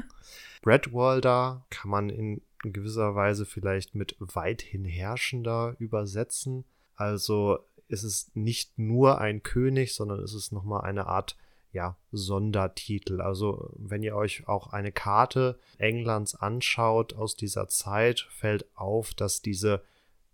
Bradwalder 0.62 1.64
kann 1.70 1.90
man 1.90 2.10
in 2.10 2.42
gewisser 2.62 3.14
Weise 3.14 3.46
vielleicht 3.46 3.94
mit 3.94 4.16
weithin 4.18 4.84
herrschender 4.84 5.76
übersetzen. 5.78 6.64
Also 6.96 7.58
ist 7.88 8.02
es 8.02 8.30
nicht 8.34 8.78
nur 8.78 9.20
ein 9.20 9.42
König, 9.42 9.94
sondern 9.94 10.22
ist 10.22 10.34
es 10.34 10.52
nochmal 10.52 10.82
eine 10.82 11.06
Art 11.06 11.36
ja, 11.72 11.96
Sondertitel. 12.10 13.20
Also 13.20 13.70
wenn 13.76 14.02
ihr 14.02 14.16
euch 14.16 14.48
auch 14.48 14.72
eine 14.72 14.92
Karte 14.92 15.58
Englands 15.78 16.34
anschaut 16.34 17.14
aus 17.14 17.36
dieser 17.36 17.68
Zeit, 17.68 18.26
fällt 18.30 18.66
auf, 18.74 19.14
dass 19.14 19.42
diese 19.42 19.82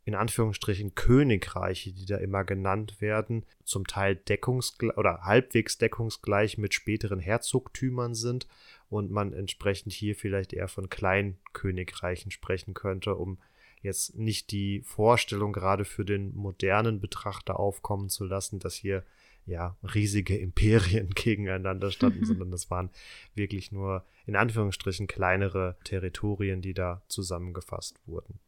in 0.04 0.14
Anführungsstrichen 0.14 0.94
Königreiche, 0.94 1.92
die 1.92 2.06
da 2.06 2.16
immer 2.16 2.44
genannt 2.44 3.00
werden, 3.00 3.44
zum 3.64 3.87
Teil 3.87 4.16
deckungsgleich 4.16 4.97
oder 4.97 5.23
halbwegs 5.23 5.78
deckungsgleich 5.78 6.59
mit 6.59 6.75
späteren 6.75 7.21
Herzogtümern 7.21 8.14
sind 8.14 8.49
und 8.88 9.11
man 9.11 9.32
entsprechend 9.32 9.92
hier 9.92 10.16
vielleicht 10.16 10.52
eher 10.52 10.68
von 10.68 10.90
Kleinkönigreichen 10.90 12.30
sprechen 12.32 12.75
könnte, 12.75 13.14
um 13.14 13.38
jetzt 13.80 14.16
nicht 14.16 14.50
die 14.50 14.80
Vorstellung 14.82 15.52
gerade 15.52 15.85
für 15.85 16.04
den 16.04 16.35
modernen 16.35 17.00
Betrachter 17.00 17.59
aufkommen 17.59 18.09
zu 18.09 18.25
lassen, 18.25 18.59
dass 18.59 18.75
hier 18.75 19.04
ja, 19.47 19.76
riesige 19.94 20.37
Imperien 20.37 21.11
gegeneinander 21.14 21.90
standen, 21.90 22.25
sondern 22.26 22.50
das 22.50 22.71
waren 22.71 22.90
wirklich 23.35 23.73
nur 23.73 24.04
in 24.26 24.37
Anführungsstrichen 24.37 25.06
kleinere 25.06 25.76
Territorien, 25.85 26.62
die 26.62 26.75
da 26.75 27.02
zusammengefasst 27.09 28.00
wurden. 28.06 28.38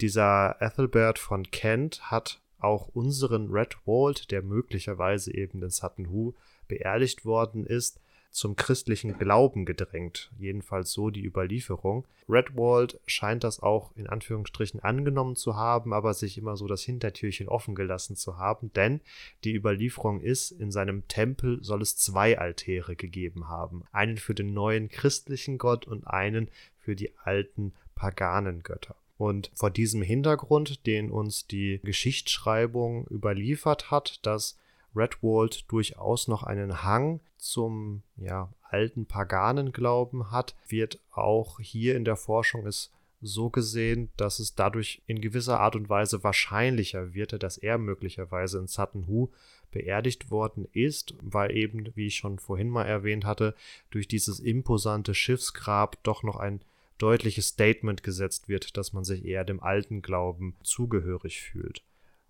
Dieser 0.00 0.56
Ethelbert 0.60 1.18
von 1.18 1.50
Kent 1.50 2.10
hat 2.10 2.40
auch 2.58 2.88
unseren 2.88 3.50
Red 3.50 3.76
Wald, 3.84 4.30
der 4.30 4.42
möglicherweise 4.42 5.34
eben 5.34 5.62
in 5.62 5.70
Sutton 5.70 6.10
Hoo 6.10 6.34
beerdigt 6.68 7.24
worden 7.24 7.66
ist, 7.66 8.00
zum 8.32 8.56
christlichen 8.56 9.18
Glauben 9.18 9.66
gedrängt, 9.66 10.32
jedenfalls 10.38 10.92
so 10.92 11.10
die 11.10 11.24
Überlieferung. 11.24 12.06
Redwald 12.28 12.98
scheint 13.06 13.44
das 13.44 13.60
auch 13.60 13.94
in 13.94 14.06
Anführungsstrichen 14.06 14.80
angenommen 14.80 15.36
zu 15.36 15.56
haben, 15.56 15.92
aber 15.92 16.14
sich 16.14 16.38
immer 16.38 16.56
so 16.56 16.66
das 16.66 16.82
Hintertürchen 16.82 17.48
offen 17.48 17.74
gelassen 17.74 18.16
zu 18.16 18.38
haben, 18.38 18.72
denn 18.72 19.02
die 19.44 19.54
Überlieferung 19.54 20.20
ist, 20.22 20.50
in 20.50 20.72
seinem 20.72 21.06
Tempel 21.08 21.62
soll 21.62 21.82
es 21.82 21.96
zwei 21.96 22.38
Altäre 22.38 22.96
gegeben 22.96 23.48
haben, 23.48 23.84
einen 23.92 24.16
für 24.16 24.34
den 24.34 24.54
neuen 24.54 24.88
christlichen 24.88 25.58
Gott 25.58 25.86
und 25.86 26.06
einen 26.06 26.48
für 26.78 26.96
die 26.96 27.12
alten 27.18 27.74
paganen 27.94 28.62
Götter. 28.62 28.96
Und 29.22 29.52
vor 29.54 29.70
diesem 29.70 30.02
Hintergrund, 30.02 30.84
den 30.84 31.12
uns 31.12 31.46
die 31.46 31.78
Geschichtsschreibung 31.84 33.06
überliefert 33.06 33.88
hat, 33.92 34.18
dass 34.26 34.58
Redwald 34.96 35.70
durchaus 35.70 36.26
noch 36.26 36.42
einen 36.42 36.82
Hang 36.82 37.20
zum 37.38 38.02
ja, 38.16 38.52
alten 38.62 39.06
Paganenglauben 39.06 40.32
hat, 40.32 40.56
wird 40.66 40.98
auch 41.12 41.60
hier 41.60 41.94
in 41.94 42.04
der 42.04 42.16
Forschung 42.16 42.66
es 42.66 42.90
so 43.20 43.48
gesehen, 43.48 44.10
dass 44.16 44.40
es 44.40 44.56
dadurch 44.56 45.02
in 45.06 45.20
gewisser 45.20 45.60
Art 45.60 45.76
und 45.76 45.88
Weise 45.88 46.24
wahrscheinlicher 46.24 47.14
wird, 47.14 47.40
dass 47.44 47.58
er 47.58 47.78
möglicherweise 47.78 48.58
in 48.58 48.66
Sutton 48.66 49.06
Hoo 49.06 49.28
beerdigt 49.70 50.32
worden 50.32 50.66
ist, 50.72 51.14
weil 51.22 51.56
eben, 51.56 51.92
wie 51.94 52.08
ich 52.08 52.16
schon 52.16 52.40
vorhin 52.40 52.70
mal 52.70 52.86
erwähnt 52.86 53.24
hatte, 53.24 53.54
durch 53.92 54.08
dieses 54.08 54.40
imposante 54.40 55.14
Schiffsgrab 55.14 56.02
doch 56.02 56.24
noch 56.24 56.38
ein 56.38 56.60
deutliches 57.02 57.48
Statement 57.48 58.02
gesetzt 58.02 58.48
wird, 58.48 58.76
dass 58.76 58.92
man 58.92 59.04
sich 59.04 59.24
eher 59.24 59.44
dem 59.44 59.62
alten 59.62 60.02
Glauben 60.02 60.56
zugehörig 60.62 61.40
fühlt. 61.40 61.82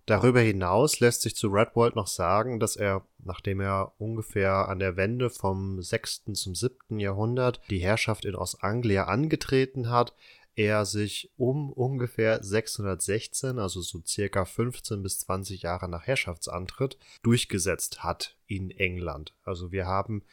Darüber 0.05 0.41
hinaus 0.41 0.99
lässt 0.99 1.21
sich 1.21 1.35
zu 1.35 1.47
Redwald 1.47 1.95
noch 1.95 2.07
sagen, 2.07 2.59
dass 2.59 2.75
er, 2.75 3.05
nachdem 3.19 3.61
er 3.61 3.93
ungefähr 3.99 4.67
an 4.67 4.79
der 4.79 4.97
Wende 4.97 5.29
vom 5.29 5.81
6. 5.81 6.25
zum 6.33 6.55
7. 6.55 6.99
Jahrhundert 6.99 7.61
die 7.69 7.79
Herrschaft 7.79 8.25
in 8.25 8.35
Ostanglia 8.35 9.05
angetreten 9.05 9.89
hat, 9.89 10.13
er 10.55 10.85
sich 10.85 11.31
um 11.37 11.71
ungefähr 11.71 12.43
616, 12.43 13.57
also 13.59 13.81
so 13.81 14.01
circa 14.05 14.45
15 14.45 15.01
bis 15.01 15.19
20 15.19 15.63
Jahre 15.63 15.89
nach 15.89 16.05
Herrschaftsantritt, 16.05 16.97
durchgesetzt 17.23 18.03
hat 18.03 18.35
in 18.45 18.71
England. 18.71 19.33
Also 19.43 19.71
wir 19.71 19.87
haben 19.87 20.23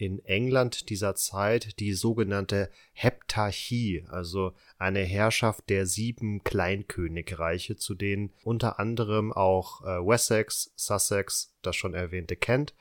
in 0.00 0.24
England 0.24 0.88
dieser 0.88 1.14
Zeit 1.14 1.78
die 1.78 1.92
sogenannte 1.92 2.70
Heptarchie, 2.92 4.06
also 4.08 4.54
eine 4.78 5.00
Herrschaft 5.00 5.68
der 5.68 5.84
sieben 5.84 6.42
Kleinkönigreiche, 6.42 7.76
zu 7.76 7.94
denen 7.94 8.32
unter 8.42 8.80
anderem 8.80 9.30
auch 9.30 9.82
äh, 9.82 9.98
Wessex, 9.98 10.72
Sussex, 10.74 11.54
das 11.60 11.76
schon 11.76 11.92
erwähnte 11.92 12.36
Kent, 12.36 12.74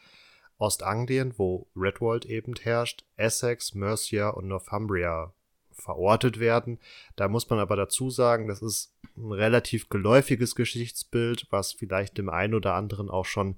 Ostanglien, 0.58 1.34
wo 1.38 1.68
Redwald 1.76 2.26
eben 2.26 2.56
herrscht, 2.56 3.04
Essex, 3.18 3.74
Mercia 3.74 4.30
und 4.30 4.48
Northumbria 4.48 5.34
verortet 5.72 6.40
werden. 6.40 6.80
Da 7.18 7.28
muss 7.28 7.50
man 7.50 7.60
aber 7.60 7.76
dazu 7.76 8.10
sagen, 8.10 8.48
das 8.48 8.62
ist 8.62 8.94
ein 9.18 9.34
relativ 9.34 9.90
geläufiges 9.90 10.56
Geschichtsbild, 10.56 11.48
was 11.50 11.74
vielleicht 11.74 12.18
dem 12.18 12.30
einen 12.30 12.54
oder 12.54 12.76
anderen 12.76 13.10
auch 13.10 13.26
schon 13.26 13.58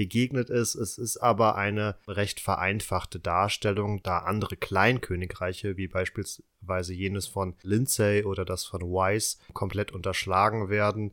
begegnet 0.00 0.48
ist. 0.48 0.76
Es 0.76 0.96
ist 0.96 1.18
aber 1.18 1.56
eine 1.56 1.94
recht 2.08 2.40
vereinfachte 2.40 3.20
Darstellung, 3.20 4.02
da 4.02 4.20
andere 4.20 4.56
Kleinkönigreiche, 4.56 5.76
wie 5.76 5.88
beispielsweise 5.88 6.94
jenes 6.94 7.26
von 7.26 7.54
Lindsay 7.62 8.24
oder 8.24 8.46
das 8.46 8.64
von 8.64 8.80
Wise, 8.80 9.36
komplett 9.52 9.92
unterschlagen 9.92 10.70
werden 10.70 11.12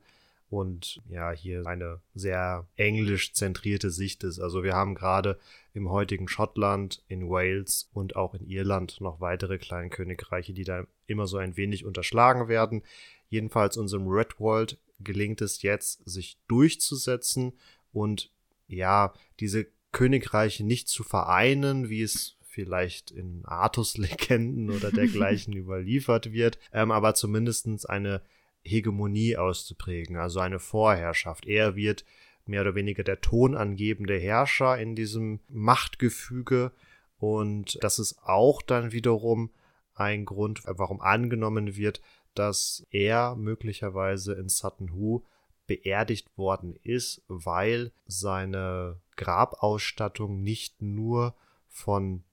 und 0.49 1.01
ja, 1.09 1.31
hier 1.31 1.67
eine 1.67 1.99
sehr 2.15 2.65
englisch 2.77 3.33
zentrierte 3.33 3.91
Sicht 3.91 4.23
ist. 4.23 4.39
Also 4.39 4.63
wir 4.63 4.73
haben 4.73 4.95
gerade 4.95 5.37
im 5.73 5.89
heutigen 5.89 6.29
Schottland, 6.29 7.03
in 7.09 7.29
Wales 7.29 7.89
und 7.91 8.15
auch 8.15 8.35
in 8.35 8.47
Irland 8.47 9.01
noch 9.01 9.19
weitere 9.19 9.57
Kleinkönigreiche, 9.57 10.53
die 10.53 10.63
da 10.63 10.85
immer 11.07 11.27
so 11.27 11.35
ein 11.35 11.57
wenig 11.57 11.83
unterschlagen 11.83 12.47
werden. 12.47 12.83
Jedenfalls 13.27 13.75
unserem 13.75 14.07
Redwald 14.07 14.77
gelingt 15.01 15.41
es 15.41 15.61
jetzt, 15.61 16.09
sich 16.09 16.37
durchzusetzen 16.47 17.51
und 17.91 18.31
ja, 18.67 19.13
diese 19.39 19.67
Königreiche 19.91 20.63
nicht 20.63 20.87
zu 20.87 21.03
vereinen, 21.03 21.89
wie 21.89 22.01
es 22.01 22.37
vielleicht 22.41 23.11
in 23.11 23.43
Artus-Legenden 23.45 24.69
oder 24.75 24.91
dergleichen 24.91 25.53
überliefert 25.53 26.31
wird, 26.31 26.59
ähm, 26.73 26.91
aber 26.91 27.13
zumindest 27.13 27.89
eine 27.89 28.21
Hegemonie 28.63 29.37
auszuprägen, 29.37 30.17
also 30.17 30.39
eine 30.39 30.59
Vorherrschaft. 30.59 31.45
Er 31.45 31.75
wird 31.75 32.03
mehr 32.45 32.61
oder 32.61 32.75
weniger 32.75 33.03
der 33.03 33.21
tonangebende 33.21 34.17
Herrscher 34.17 34.77
in 34.77 34.95
diesem 34.95 35.39
Machtgefüge 35.49 36.71
und 37.17 37.77
das 37.81 37.99
ist 37.99 38.19
auch 38.23 38.61
dann 38.61 38.91
wiederum 38.91 39.51
ein 39.93 40.25
Grund, 40.25 40.61
warum 40.65 41.01
angenommen 41.01 41.75
wird, 41.75 42.01
dass 42.35 42.85
er 42.91 43.35
möglicherweise 43.35 44.33
in 44.33 44.47
Sutton 44.49 44.93
Hoo 44.93 45.23
beerdigt 45.67 46.37
worden 46.37 46.75
ist, 46.83 47.21
weil 47.27 47.91
seine 48.07 48.99
Grabausstattung 49.15 50.41
nicht 50.41 50.81
nur 50.81 51.35
von 51.67 52.23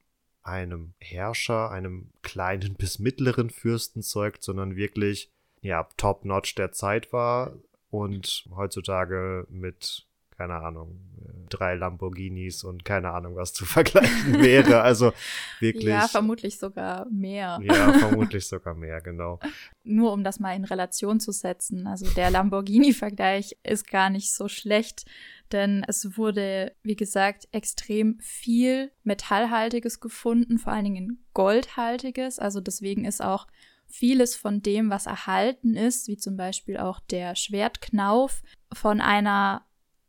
einem 0.43 0.95
Herrscher, 0.99 1.71
einem 1.71 2.11
kleinen 2.23 2.75
bis 2.79 2.99
mittleren 2.99 3.51
Fürsten 3.51 4.03
zeugt, 4.03 4.43
sondern 4.43 4.77
wirklich 4.77 5.31
ja 5.61 5.89
top-notch 5.97 6.55
der 6.55 6.73
Zeit 6.73 7.13
war 7.13 7.55
und 7.91 8.47
heutzutage 8.55 9.47
mit 9.51 10.07
keine 10.37 10.55
Ahnung, 10.55 11.01
drei 11.49 11.75
Lamborghinis 11.75 12.65
und 12.65 12.85
keine 12.85 13.13
Ahnung, 13.13 13.37
was 13.37 13.53
zu 13.53 13.65
vergleichen 13.65 14.43
wäre. 14.43 14.83
Also 14.83 15.13
wirklich. 15.61 15.87
Ja, 15.87 16.09
vermutlich 16.09 16.59
sogar 16.59 17.07
mehr. 17.11 17.61
Ja, 17.63 17.93
vermutlich 17.99 18.47
sogar 18.47 18.75
mehr, 18.75 19.01
genau. 19.01 19.39
Nur 19.85 20.13
um 20.13 20.25
das 20.25 20.41
mal 20.41 20.55
in 20.55 20.65
Relation 20.65 21.21
zu 21.21 21.33
setzen. 21.33 21.87
Also 21.87 22.07
der 22.15 22.31
Lamborghini-Vergleich 22.31 23.57
ist 23.63 23.89
gar 23.89 24.11
nicht 24.11 24.33
so 24.33 24.49
schlecht, 24.49 25.05
denn 25.53 25.85
es 25.87 26.17
wurde, 26.17 26.73
wie 26.83 26.97
gesagt, 26.97 27.49
extrem 27.53 28.19
viel 28.21 28.91
Metallhaltiges 29.03 30.01
gefunden, 30.01 30.59
vor 30.59 30.73
allen 30.73 30.85
Dingen 30.85 31.25
Goldhaltiges. 31.35 32.39
Also 32.39 32.61
deswegen 32.61 33.05
ist 33.05 33.23
auch 33.23 33.47
vieles 33.87 34.35
von 34.35 34.63
dem, 34.63 34.91
was 34.91 35.07
erhalten 35.07 35.77
ist, 35.77 36.09
wie 36.09 36.17
zum 36.17 36.37
Beispiel 36.37 36.79
auch 36.79 37.01
der 37.01 37.37
Schwertknauf, 37.37 38.43
von 38.73 39.01
einer 39.01 39.65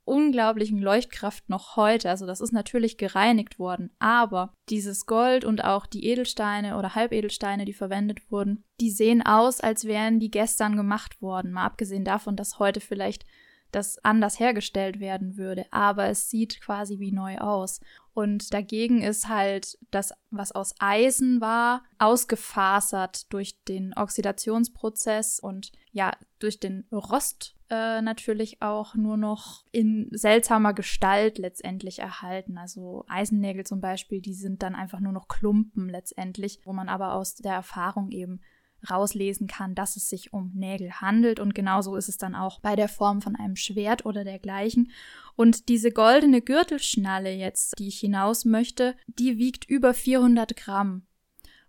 unglaublichen 0.06 0.80
Leuchtkraft 0.80 1.50
noch 1.50 1.76
heute. 1.76 2.10
Also 2.10 2.26
das 2.26 2.39
ist 2.39 2.54
natürlich 2.54 2.98
gereinigt 2.98 3.60
worden, 3.60 3.91
aber 4.00 4.54
dieses 4.70 5.06
Gold 5.06 5.44
und 5.44 5.63
auch 5.63 5.86
die 5.86 6.06
Edelsteine 6.06 6.78
oder 6.78 6.96
Halbedelsteine, 6.96 7.65
die 7.65 7.74
verwendet 7.74 8.32
wurden, 8.32 8.63
die 8.80 8.91
sehen 8.91 9.22
aus, 9.26 9.60
als 9.60 9.86
wären 9.86 10.20
die 10.20 10.32
gestern 10.32 10.78
gemacht 10.78 11.22
worden. 11.22 11.52
Mal 11.52 11.65
abgesehen 11.65 12.06
davon, 12.06 12.36
dass 12.36 12.60
heute 12.60 12.80
vielleicht 12.80 13.26
das 13.75 14.03
anders 14.03 14.39
hergestellt 14.39 14.99
werden 14.99 15.38
würde, 15.38 15.65
aber 15.71 16.07
es 16.07 16.29
sieht 16.29 16.61
quasi 16.61 16.99
wie 16.99 17.11
neu 17.11 17.38
aus. 17.38 17.81
Und 18.13 18.53
dagegen 18.53 19.01
ist 19.01 19.27
halt 19.27 19.77
das, 19.91 20.13
was 20.31 20.53
aus 20.53 20.73
Eisen 20.79 21.41
war, 21.41 21.83
ausgefasert 21.99 23.31
durch 23.33 23.61
den 23.65 23.93
Oxidationsprozess 23.93 25.39
und 25.39 25.73
ja, 25.91 26.13
durch 26.39 26.61
den 26.61 26.85
Rost 26.93 27.55
äh, 27.69 28.01
natürlich 28.01 28.61
auch 28.61 28.95
nur 28.95 29.17
noch 29.17 29.65
in 29.71 30.07
seltsamer 30.11 30.73
Gestalt 30.73 31.38
letztendlich 31.38 31.99
erhalten. 31.99 32.57
Also 32.57 33.03
Eisennägel 33.09 33.65
zum 33.65 33.81
Beispiel, 33.81 34.21
die 34.21 34.33
sind 34.33 34.63
dann 34.63 34.75
einfach 34.75 35.01
nur 35.01 35.11
noch 35.11 35.27
Klumpen 35.27 35.89
letztendlich, 35.89 36.61
wo 36.63 36.71
man 36.71 36.88
aber 36.88 37.13
aus 37.13 37.35
der 37.35 37.53
Erfahrung 37.53 38.11
eben 38.11 38.39
rauslesen 38.86 39.48
kann, 39.48 39.76
dass 39.76 39.95
es 39.95 40.10
sich 40.10 40.34
um 40.34 40.52
Nägel 40.54 40.91
handelt. 41.02 41.39
Und 41.39 41.54
genauso 41.54 41.95
ist 41.95 42.10
es 42.10 42.17
dann 42.17 42.36
auch 42.36 42.60
bei 42.60 42.76
der 42.76 42.88
Form 42.88 43.21
von 43.21 43.36
einem 43.36 43.56
Schwert 43.56 44.06
oder 44.06 44.24
dergleichen. 44.24 44.91
Und 45.36 45.69
diese 45.69 45.91
goldene 45.91 46.41
Gürtelschnalle 46.41 47.32
jetzt, 47.32 47.74
die 47.78 47.88
ich 47.88 48.00
hinaus 48.00 48.45
möchte, 48.45 48.95
die 49.08 49.38
wiegt 49.38 49.69
über 49.69 49.93
400 49.93 50.56
Gramm. 50.56 51.06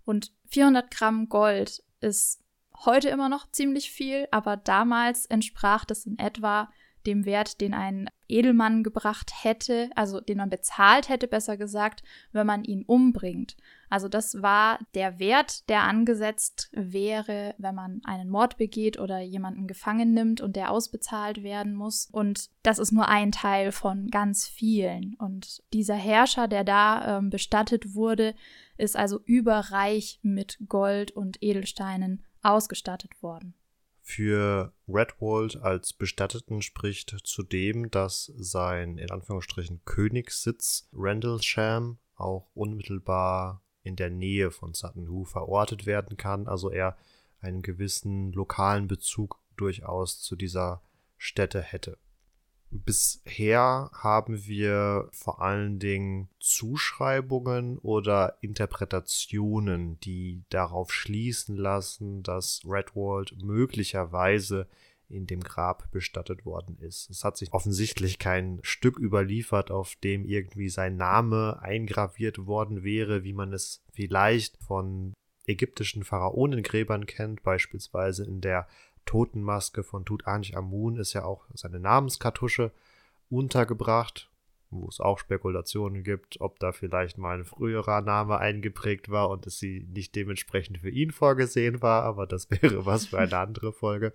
Und 0.05 0.33
400 0.47 0.91
Gramm 0.91 1.29
Gold 1.29 1.83
ist 2.01 2.41
heute 2.85 3.09
immer 3.09 3.29
noch 3.29 3.51
ziemlich 3.51 3.91
viel, 3.91 4.29
aber 4.31 4.57
damals 4.57 5.27
entsprach 5.27 5.85
das 5.85 6.07
in 6.07 6.19
etwa 6.19 6.71
dem 7.07 7.25
Wert, 7.25 7.61
den 7.61 7.73
ein 7.73 8.11
Edelmann 8.29 8.83
gebracht 8.83 9.31
hätte, 9.43 9.91
also 9.95 10.21
den 10.21 10.39
man 10.39 10.51
bezahlt 10.51 11.09
hätte, 11.09 11.29
besser 11.29 11.57
gesagt, 11.57 12.03
wenn 12.33 12.47
man 12.47 12.65
ihn 12.65 12.83
umbringt. 12.85 13.57
Also 13.89 14.09
das 14.09 14.43
war 14.43 14.79
der 14.95 15.19
Wert, 15.19 15.69
der 15.69 15.83
angesetzt 15.83 16.69
wäre, 16.73 17.55
wenn 17.59 17.75
man 17.75 18.01
einen 18.05 18.29
Mord 18.29 18.57
begeht 18.57 18.99
oder 18.99 19.21
jemanden 19.21 19.67
gefangen 19.67 20.13
nimmt 20.13 20.41
und 20.41 20.57
der 20.57 20.71
ausbezahlt 20.71 21.43
werden 21.43 21.75
muss. 21.75 22.09
Und 22.11 22.51
das 22.63 22.79
ist 22.79 22.93
nur 22.93 23.09
ein 23.09 23.33
Teil 23.33 23.73
von 23.73 24.09
ganz 24.09 24.47
vielen. 24.47 25.15
Und 25.19 25.63
dieser 25.73 25.95
Herrscher, 25.95 26.49
der 26.49 26.65
da 26.65 27.19
ähm, 27.19 27.31
bestattet 27.31 27.95
wurde, 27.95 28.35
ist 28.77 28.97
also 28.97 29.21
überreich 29.25 30.19
mit 30.23 30.59
Gold 30.69 31.13
und 31.13 31.43
Edelsteinen 31.43 32.25
ausgestattet 32.43 33.23
worden. 33.23 33.55
Für 34.09 34.73
Redwald 34.87 35.57
als 35.57 35.93
Bestatteten 35.93 36.63
spricht 36.63 37.17
zudem, 37.25 37.91
dass 37.91 38.33
sein 38.37 38.99
in 38.99 39.11
Anführungsstrichen 39.11 39.81
Königssitz 39.85 40.89
Rendlesham 40.93 41.99
auch 42.15 42.49
unmittelbar 42.55 43.63
in 43.87 43.97
der 43.97 44.11
Nähe 44.11 44.51
von 44.51 44.75
Sutton 44.75 45.09
Hoo 45.09 45.25
verortet 45.25 45.87
werden 45.87 46.17
kann, 46.17 46.49
also 46.49 46.71
er 46.71 46.97
einen 47.41 47.63
gewissen 47.63 48.33
lokalen 48.33 48.89
Bezug 48.89 49.39
durchaus 49.57 50.21
zu 50.21 50.37
dieser 50.37 50.83
Stätte 51.17 51.63
hätte. 51.63 51.99
Bisher 52.71 53.91
haben 53.93 54.45
wir 54.45 55.09
vor 55.13 55.41
allen 55.41 55.79
Dingen 55.79 56.29
Zuschreibungen 56.41 57.79
oder 57.79 58.39
Interpretationen, 58.41 60.01
die 60.01 60.43
darauf 60.51 60.93
schließen 60.93 61.57
lassen, 61.57 62.23
dass 62.25 62.63
Redwald 62.67 63.37
möglicherweise 63.41 64.67
in 65.09 65.27
dem 65.27 65.41
Grab 65.41 65.91
bestattet 65.91 66.45
worden 66.45 66.79
ist. 66.81 67.11
Es 67.11 67.25
hat 67.25 67.37
sich 67.37 67.53
offensichtlich 67.53 68.19
kein 68.19 68.59
Stück 68.63 68.99
überliefert, 68.99 69.71
auf 69.71 69.95
dem 69.97 70.25
irgendwie 70.25 70.69
sein 70.69 70.97
Name 70.97 71.61
eingraviert 71.63 72.47
worden 72.47 72.83
wäre, 72.83 73.23
wie 73.23 73.33
man 73.33 73.53
es 73.53 73.85
vielleicht 73.93 74.57
von 74.59 75.15
ägyptischen 75.47 76.03
Pharaonengräbern 76.03 77.07
kennt, 77.07 77.43
beispielsweise 77.43 78.25
in 78.25 78.41
der 78.41 78.67
Totenmaske 79.05 79.85
von 79.85 80.05
Tutanchamun 80.05 80.97
ist 80.97 81.13
ja 81.13 81.25
auch 81.25 81.45
seine 81.55 81.79
Namenskartusche 81.79 82.73
untergebracht, 83.31 84.29
wo 84.71 84.89
es 84.89 85.01
auch 85.01 85.19
Spekulationen 85.19 86.03
gibt, 86.03 86.41
ob 86.41 86.59
da 86.59 86.73
vielleicht 86.73 87.17
mal 87.17 87.39
ein 87.39 87.45
früherer 87.45 88.03
Name 88.03 88.39
eingeprägt 88.39 89.09
war 89.09 89.31
und 89.31 89.47
es 89.47 89.59
sie 89.59 89.87
nicht 89.93 90.15
dementsprechend 90.17 90.79
für 90.79 90.91
ihn 90.91 91.13
vorgesehen 91.13 91.81
war, 91.83 92.03
aber 92.03 92.27
das 92.27 92.51
wäre 92.63 92.85
was 92.85 93.07
für 93.07 93.19
eine 93.19 93.39
andere 93.39 93.73
Folge. 93.73 94.13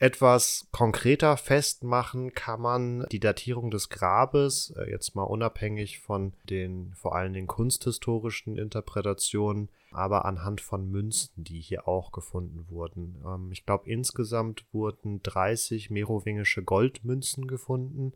Etwas 0.00 0.68
konkreter 0.70 1.36
festmachen 1.36 2.32
kann 2.32 2.60
man 2.60 3.06
die 3.10 3.18
Datierung 3.18 3.72
des 3.72 3.88
Grabes, 3.88 4.72
äh, 4.78 4.88
jetzt 4.88 5.16
mal 5.16 5.24
unabhängig 5.24 5.98
von 5.98 6.34
den 6.48 6.92
vor 6.94 7.16
allen 7.16 7.32
Dingen 7.32 7.48
kunsthistorischen 7.48 8.56
Interpretationen, 8.56 9.70
aber 9.90 10.24
anhand 10.24 10.60
von 10.60 10.88
Münzen, 10.88 11.42
die 11.42 11.60
hier 11.60 11.88
auch 11.88 12.12
gefunden 12.12 12.66
wurden. 12.68 13.20
Ähm, 13.26 13.50
ich 13.50 13.66
glaube, 13.66 13.90
insgesamt 13.90 14.64
wurden 14.70 15.20
30 15.24 15.90
merowingische 15.90 16.62
Goldmünzen 16.62 17.48
gefunden. 17.48 18.12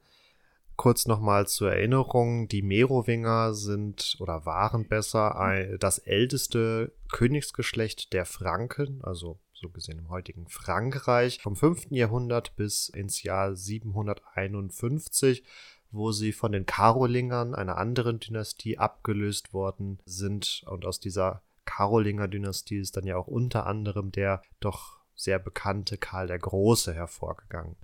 Kurz 0.76 1.06
nochmal 1.06 1.48
zur 1.48 1.72
Erinnerung, 1.72 2.46
die 2.46 2.62
Merowinger 2.62 3.54
sind 3.54 4.16
oder 4.20 4.46
waren 4.46 4.86
besser 4.86 5.76
das 5.78 5.98
älteste 5.98 6.92
Königsgeschlecht 7.10 8.12
der 8.14 8.24
Franken, 8.24 9.00
also 9.02 9.38
so 9.62 9.70
gesehen 9.70 9.98
im 9.98 10.10
heutigen 10.10 10.48
Frankreich, 10.48 11.38
vom 11.40 11.56
5. 11.56 11.90
Jahrhundert 11.90 12.54
bis 12.56 12.88
ins 12.88 13.22
Jahr 13.22 13.54
751, 13.54 15.44
wo 15.90 16.12
sie 16.12 16.32
von 16.32 16.52
den 16.52 16.66
Karolingern, 16.66 17.54
einer 17.54 17.78
anderen 17.78 18.18
Dynastie, 18.18 18.78
abgelöst 18.78 19.54
worden 19.54 20.00
sind. 20.04 20.64
Und 20.66 20.84
aus 20.84 21.00
dieser 21.00 21.42
Karolinger-Dynastie 21.64 22.78
ist 22.78 22.96
dann 22.96 23.06
ja 23.06 23.16
auch 23.16 23.28
unter 23.28 23.66
anderem 23.66 24.10
der 24.10 24.42
doch 24.60 25.00
sehr 25.14 25.38
bekannte 25.38 25.98
Karl 25.98 26.26
der 26.26 26.38
Große 26.38 26.92
hervorgegangen. 26.92 27.76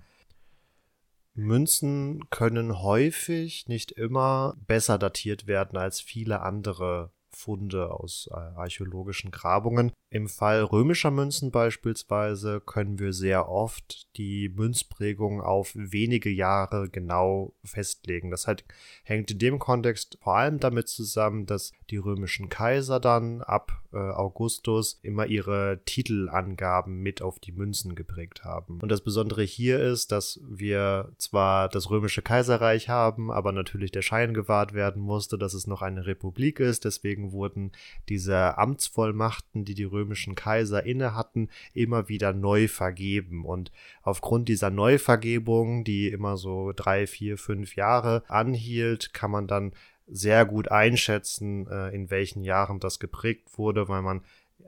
Münzen 1.35 2.29
können 2.31 2.81
häufig, 2.81 3.67
nicht 3.67 3.93
immer, 3.93 4.57
besser 4.67 4.97
datiert 4.97 5.47
werden 5.47 5.77
als 5.77 6.01
viele 6.01 6.41
andere 6.41 7.11
Funde 7.29 7.91
aus 7.91 8.27
äh, 8.31 8.35
archäologischen 8.35 9.31
Grabungen. 9.31 9.91
Im 10.11 10.27
Fall 10.27 10.63
römischer 10.63 11.11
Münzen 11.11 11.51
beispielsweise 11.51 12.61
können 12.61 12.97
wir 12.97 13.13
sehr 13.13 13.47
oft 13.47 14.07
die 14.17 14.49
Münzprägung 14.49 15.39
auf 15.39 15.71
wenige 15.75 16.31
Jahre 16.31 16.89
genau 16.89 17.53
festlegen. 17.63 18.31
Das 18.31 18.47
halt 18.47 18.65
hängt 19.03 19.29
in 19.29 19.37
dem 19.37 19.59
Kontext 19.59 20.17
vor 20.21 20.35
allem 20.35 20.59
damit 20.59 20.87
zusammen, 20.87 21.45
dass 21.45 21.73
die 21.91 21.97
römischen 21.97 22.49
Kaiser 22.49 22.99
dann 22.99 23.41
ab 23.41 23.83
äh, 23.91 23.97
Augustus 23.97 24.99
immer 25.03 25.27
ihre 25.27 25.81
Titelangaben 25.85 27.01
mit 27.01 27.21
auf 27.21 27.39
die 27.39 27.51
Münzen 27.51 27.95
geprägt 27.95 28.43
haben. 28.43 28.79
Und 28.81 28.89
das 28.89 29.01
Besondere 29.01 29.43
hier 29.43 29.79
ist, 29.79 30.11
dass 30.11 30.39
wir 30.47 31.11
zwar 31.17 31.69
das 31.69 31.89
römische 31.89 32.21
Kaiserreich 32.21 32.89
haben, 32.89 33.31
aber 33.31 33.51
natürlich 33.51 33.91
der 33.91 34.01
Schein 34.01 34.33
gewahrt 34.33 34.73
werden 34.73 35.01
musste, 35.01 35.37
dass 35.37 35.53
es 35.53 35.67
noch 35.67 35.81
eine 35.81 36.05
Republik 36.05 36.59
ist. 36.59 36.85
Deswegen 36.85 37.31
wurden 37.31 37.71
diese 38.09 38.57
Amtsvollmachten, 38.57 39.65
die 39.65 39.75
die 39.75 39.83
römischen 39.99 40.35
Kaiser 40.35 40.83
inne 40.85 41.15
hatten, 41.15 41.49
immer 41.73 42.09
wieder 42.09 42.33
neu 42.33 42.67
vergeben. 42.67 43.45
Und 43.45 43.71
aufgrund 44.01 44.47
dieser 44.49 44.69
Neuvergebung, 44.69 45.83
die 45.83 46.07
immer 46.07 46.37
so 46.37 46.71
drei, 46.75 47.07
vier, 47.07 47.37
fünf 47.37 47.75
Jahre 47.75 48.23
anhielt, 48.27 49.13
kann 49.13 49.31
man 49.31 49.47
dann 49.47 49.73
sehr 50.07 50.45
gut 50.45 50.69
einschätzen, 50.69 51.67
äh, 51.67 51.89
in 51.93 52.09
welchen 52.09 52.43
Jahren 52.43 52.79
das 52.79 52.99
geprägt 52.99 53.57
wurde, 53.57 53.87
weil 53.87 54.01
man 54.01 54.21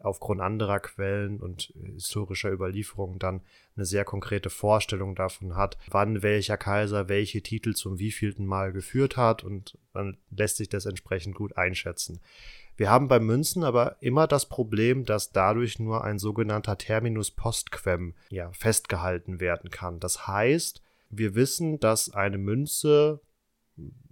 aufgrund 0.03 0.41
anderer 0.41 0.79
Quellen 0.79 1.39
und 1.39 1.73
historischer 1.95 2.51
Überlieferungen 2.51 3.19
dann 3.19 3.41
eine 3.75 3.85
sehr 3.85 4.05
konkrete 4.05 4.49
Vorstellung 4.49 5.15
davon 5.15 5.55
hat, 5.55 5.77
wann 5.89 6.23
welcher 6.23 6.57
Kaiser 6.57 7.09
welche 7.09 7.41
Titel 7.41 7.73
zum 7.73 7.99
wievielten 7.99 8.45
Mal 8.45 8.71
geführt 8.71 9.17
hat 9.17 9.43
und 9.43 9.77
dann 9.93 10.17
lässt 10.29 10.57
sich 10.57 10.69
das 10.69 10.85
entsprechend 10.85 11.35
gut 11.35 11.57
einschätzen. 11.57 12.19
Wir 12.81 12.89
haben 12.89 13.07
bei 13.07 13.19
Münzen 13.19 13.63
aber 13.63 13.97
immer 13.99 14.25
das 14.25 14.47
Problem, 14.47 15.05
dass 15.05 15.31
dadurch 15.31 15.77
nur 15.77 16.03
ein 16.03 16.17
sogenannter 16.17 16.79
Terminus 16.79 17.29
postquem 17.29 18.15
ja, 18.31 18.51
festgehalten 18.53 19.39
werden 19.39 19.69
kann. 19.69 19.99
Das 19.99 20.25
heißt, 20.25 20.81
wir 21.11 21.35
wissen, 21.35 21.79
dass 21.79 22.11
eine 22.11 22.39
Münze 22.39 23.21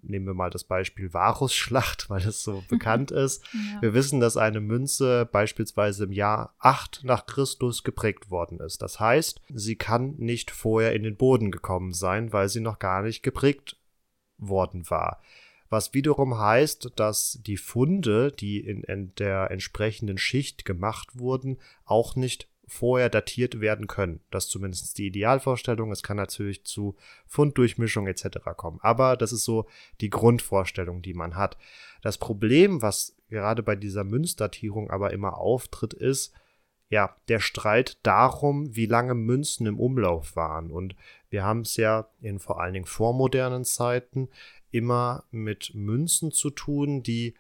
nehmen 0.03 0.27
wir 0.27 0.36
mal 0.36 0.51
das 0.51 0.65
Beispiel 0.65 1.12
Varusschlacht, 1.12 2.10
weil 2.12 2.21
es 2.21 2.43
so 2.43 2.63
bekannt 2.69 3.10
ist. 3.25 3.43
Ja. 3.53 3.82
Wir 3.82 3.95
wissen, 3.95 4.19
dass 4.19 4.38
eine 4.38 4.60
Münze 4.60 5.27
beispielsweise 5.32 6.03
im 6.03 6.12
Jahr 6.12 6.53
8 6.60 7.01
nach 7.03 7.25
Christus 7.25 7.84
geprägt 7.84 8.29
worden 8.29 8.60
ist. 8.60 8.84
Das 8.84 8.99
heißt, 8.99 9.41
sie 9.51 9.77
kann 9.77 10.13
nicht 10.17 10.51
vorher 10.51 10.93
in 10.93 11.01
den 11.01 11.17
Boden 11.17 11.49
gekommen 11.49 11.91
sein, 11.91 12.34
weil 12.34 12.49
sie 12.49 12.62
noch 12.62 12.77
gar 12.77 13.01
nicht 13.01 13.23
geprägt 13.23 13.77
worden 14.38 14.88
war 14.91 15.19
was 15.69 15.93
wiederum 15.93 16.38
heißt, 16.38 16.91
dass 16.95 17.39
die 17.45 17.58
Funde, 17.58 18.32
die 18.32 18.60
in, 18.60 18.84
in 18.84 19.13
der 19.15 19.51
entsprechenden 19.51 20.17
Schicht 20.17 20.65
gemacht 20.65 21.19
wurden, 21.19 21.58
auch 21.86 22.15
nicht 22.15 22.47
vorher 22.69 23.10
datiert 23.10 23.62
werden 23.62 23.88
können. 23.88 24.21
Das 24.32 24.45
ist 24.45 24.51
zumindest 24.51 24.97
die 24.97 25.08
Idealvorstellung. 25.08 25.91
Es 25.91 26.03
kann 26.03 26.17
natürlich 26.17 26.63
zu 26.65 26.95
Funddurchmischung 27.25 28.08
etc. 28.08 28.39
kommen. 28.55 28.79
Aber 28.82 29.17
das 29.17 29.32
ist 29.32 29.43
so 29.43 29.65
die 30.01 30.10
Grundvorstellung, 30.10 31.01
die 31.01 31.13
man 31.13 31.36
hat. 31.36 31.58
Das 32.01 32.17
Problem, 32.17 32.82
was 32.82 33.15
gerade 33.29 33.63
bei 33.63 33.75
dieser 33.75 34.03
Münzdatierung 34.03 34.89
aber 34.89 35.12
immer 35.12 35.38
auftritt, 35.38 35.93
ist, 35.93 36.34
ja, 36.91 37.15
der 37.27 37.39
Streit 37.39 37.99
darum, 38.01 38.75
wie 38.75 38.88
lange 38.88 39.13
Münzen 39.13 39.67
im 39.67 39.79
Umlauf 39.79 40.36
waren. 40.36 40.71
Und 40.71 40.95
wir 41.29 41.43
haben 41.43 41.62
es 41.62 41.77
ja 41.77 42.10
in 42.19 42.39
vor 42.39 42.60
allen 42.60 42.73
Dingen 42.73 42.86
vormodernen 42.86 43.63
Zeiten 43.63 44.29
immer 44.71 45.23
mit 45.32 45.71
Münzen 45.73 46.32
zu 46.32 46.49
tun, 46.49 47.03
die 47.03 47.36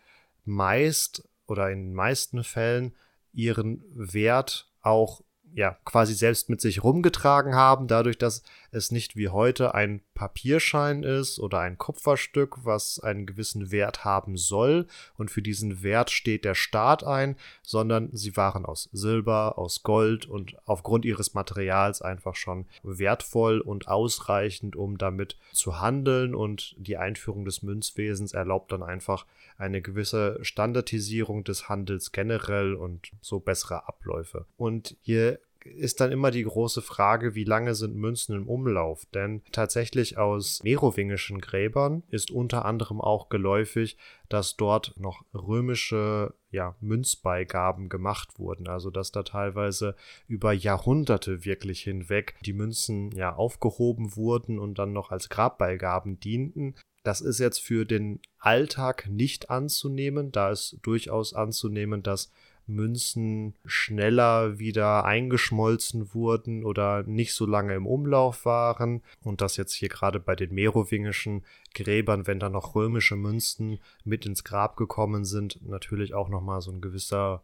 meist 0.45 1.27
oder 1.47 1.71
in 1.71 1.87
den 1.87 1.93
meisten 1.93 2.43
Fällen 2.43 2.95
ihren 3.33 3.83
Wert 3.93 4.71
auch 4.81 5.21
ja, 5.53 5.77
quasi 5.85 6.13
selbst 6.13 6.49
mit 6.49 6.61
sich 6.61 6.83
rumgetragen 6.83 7.55
haben, 7.55 7.87
dadurch, 7.87 8.17
dass 8.17 8.43
es 8.71 8.91
nicht 8.91 9.15
wie 9.15 9.29
heute 9.29 9.73
ein 9.73 10.01
Papierschein 10.13 11.03
ist 11.03 11.39
oder 11.39 11.59
ein 11.59 11.77
Kupferstück, 11.77 12.65
was 12.65 12.99
einen 12.99 13.25
gewissen 13.25 13.71
Wert 13.71 14.05
haben 14.05 14.37
soll 14.37 14.85
und 15.17 15.31
für 15.31 15.41
diesen 15.41 15.81
Wert 15.81 16.11
steht 16.11 16.45
der 16.45 16.55
Staat 16.55 17.03
ein, 17.03 17.35
sondern 17.63 18.09
sie 18.13 18.37
waren 18.37 18.65
aus 18.65 18.89
Silber, 18.91 19.57
aus 19.57 19.83
Gold 19.83 20.25
und 20.27 20.55
aufgrund 20.65 21.05
ihres 21.05 21.33
Materials 21.33 22.01
einfach 22.01 22.35
schon 22.35 22.65
wertvoll 22.83 23.59
und 23.59 23.87
ausreichend, 23.87 24.75
um 24.75 24.97
damit 24.97 25.37
zu 25.51 25.79
handeln 25.81 26.35
und 26.35 26.75
die 26.77 26.97
Einführung 26.97 27.45
des 27.45 27.63
Münzwesens 27.63 28.33
erlaubt 28.33 28.71
dann 28.71 28.83
einfach 28.83 29.25
eine 29.57 29.81
gewisse 29.81 30.39
Standardisierung 30.41 31.43
des 31.43 31.69
Handels 31.69 32.11
generell 32.11 32.75
und 32.75 33.11
so 33.21 33.39
bessere 33.39 33.87
Abläufe. 33.87 34.45
Und 34.57 34.95
hier 35.01 35.38
ist 35.65 35.99
dann 35.99 36.11
immer 36.11 36.31
die 36.31 36.43
große 36.43 36.81
Frage, 36.81 37.35
wie 37.35 37.43
lange 37.43 37.75
sind 37.75 37.95
Münzen 37.95 38.35
im 38.35 38.47
Umlauf? 38.47 39.05
Denn 39.13 39.41
tatsächlich 39.51 40.17
aus 40.17 40.61
merowingischen 40.63 41.39
Gräbern 41.41 42.03
ist 42.09 42.31
unter 42.31 42.65
anderem 42.65 43.01
auch 43.01 43.29
geläufig, 43.29 43.97
dass 44.29 44.55
dort 44.55 44.93
noch 44.97 45.25
römische 45.33 46.33
ja, 46.51 46.75
Münzbeigaben 46.79 47.89
gemacht 47.89 48.39
wurden. 48.39 48.67
Also 48.67 48.89
dass 48.89 49.11
da 49.11 49.23
teilweise 49.23 49.95
über 50.27 50.53
Jahrhunderte 50.53 51.45
wirklich 51.45 51.81
hinweg 51.81 52.35
die 52.45 52.53
Münzen 52.53 53.11
ja 53.11 53.35
aufgehoben 53.35 54.15
wurden 54.15 54.59
und 54.59 54.79
dann 54.79 54.93
noch 54.93 55.11
als 55.11 55.29
Grabbeigaben 55.29 56.19
dienten. 56.19 56.75
Das 57.03 57.21
ist 57.21 57.39
jetzt 57.39 57.59
für 57.59 57.85
den 57.85 58.21
Alltag 58.37 59.07
nicht 59.09 59.49
anzunehmen. 59.49 60.31
Da 60.31 60.51
ist 60.51 60.77
durchaus 60.81 61.33
anzunehmen, 61.33 62.03
dass 62.03 62.31
Münzen 62.69 63.55
schneller 63.65 64.59
wieder 64.59 65.05
eingeschmolzen 65.05 66.13
wurden 66.13 66.63
oder 66.63 67.03
nicht 67.03 67.33
so 67.33 67.45
lange 67.45 67.75
im 67.75 67.85
Umlauf 67.85 68.45
waren. 68.45 69.01
Und 69.21 69.41
das 69.41 69.57
jetzt 69.57 69.73
hier 69.73 69.89
gerade 69.89 70.19
bei 70.19 70.35
den 70.35 70.53
merowingischen 70.53 71.45
Gräbern, 71.73 72.27
wenn 72.27 72.39
da 72.39 72.49
noch 72.49 72.75
römische 72.75 73.15
Münzen 73.15 73.79
mit 74.03 74.25
ins 74.25 74.43
Grab 74.43 74.77
gekommen 74.77 75.25
sind, 75.25 75.59
natürlich 75.67 76.13
auch 76.13 76.29
nochmal 76.29 76.61
so 76.61 76.71
ein 76.71 76.81
gewisser 76.81 77.43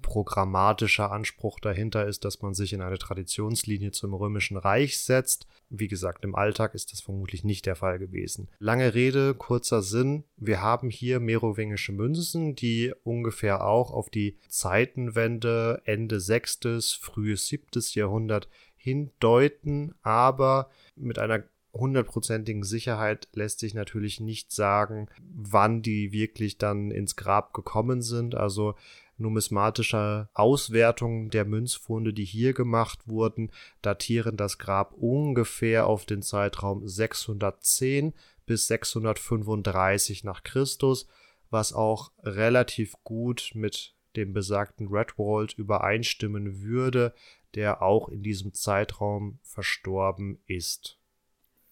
programmatischer 0.00 1.12
Anspruch 1.12 1.60
dahinter 1.60 2.06
ist, 2.06 2.24
dass 2.24 2.40
man 2.40 2.54
sich 2.54 2.72
in 2.72 2.80
eine 2.80 2.98
Traditionslinie 2.98 3.90
zum 3.92 4.14
Römischen 4.14 4.56
Reich 4.56 4.98
setzt. 5.00 5.46
Wie 5.68 5.88
gesagt, 5.88 6.24
im 6.24 6.34
Alltag 6.34 6.74
ist 6.74 6.92
das 6.92 7.00
vermutlich 7.00 7.44
nicht 7.44 7.66
der 7.66 7.76
Fall 7.76 7.98
gewesen. 7.98 8.48
Lange 8.58 8.94
Rede, 8.94 9.34
kurzer 9.34 9.82
Sinn. 9.82 10.24
Wir 10.36 10.60
haben 10.60 10.90
hier 10.90 11.20
merowingische 11.20 11.92
Münzen, 11.92 12.54
die 12.54 12.92
ungefähr 13.04 13.64
auch 13.64 13.90
auf 13.90 14.10
die 14.10 14.36
Zeitenwende 14.48 15.82
Ende 15.84 16.20
6., 16.20 16.98
frühes 17.00 17.46
7. 17.48 17.66
Jahrhundert 17.92 18.48
hindeuten, 18.76 19.94
aber 20.02 20.70
mit 20.96 21.18
einer 21.18 21.44
hundertprozentigen 21.74 22.64
Sicherheit 22.64 23.28
lässt 23.32 23.60
sich 23.60 23.74
natürlich 23.74 24.20
nicht 24.20 24.52
sagen, 24.52 25.08
wann 25.34 25.82
die 25.82 26.12
wirklich 26.12 26.58
dann 26.58 26.90
ins 26.90 27.16
Grab 27.16 27.54
gekommen 27.54 28.02
sind. 28.02 28.34
Also 28.34 28.74
numismatischer 29.16 30.30
Auswertung 30.34 31.30
der 31.30 31.44
Münzfunde, 31.44 32.12
die 32.12 32.24
hier 32.24 32.52
gemacht 32.52 33.06
wurden, 33.06 33.50
datieren 33.82 34.36
das 34.36 34.58
Grab 34.58 34.92
ungefähr 34.94 35.86
auf 35.86 36.06
den 36.06 36.22
Zeitraum 36.22 36.86
610 36.86 38.14
bis 38.46 38.66
635 38.66 40.24
nach 40.24 40.42
Christus, 40.42 41.06
was 41.50 41.72
auch 41.72 42.12
relativ 42.22 42.94
gut 43.04 43.52
mit 43.54 43.94
dem 44.16 44.32
besagten 44.32 44.88
Redwald 44.88 45.52
übereinstimmen 45.54 46.62
würde, 46.62 47.14
der 47.54 47.82
auch 47.82 48.08
in 48.08 48.22
diesem 48.22 48.54
Zeitraum 48.54 49.38
verstorben 49.42 50.38
ist. 50.46 50.98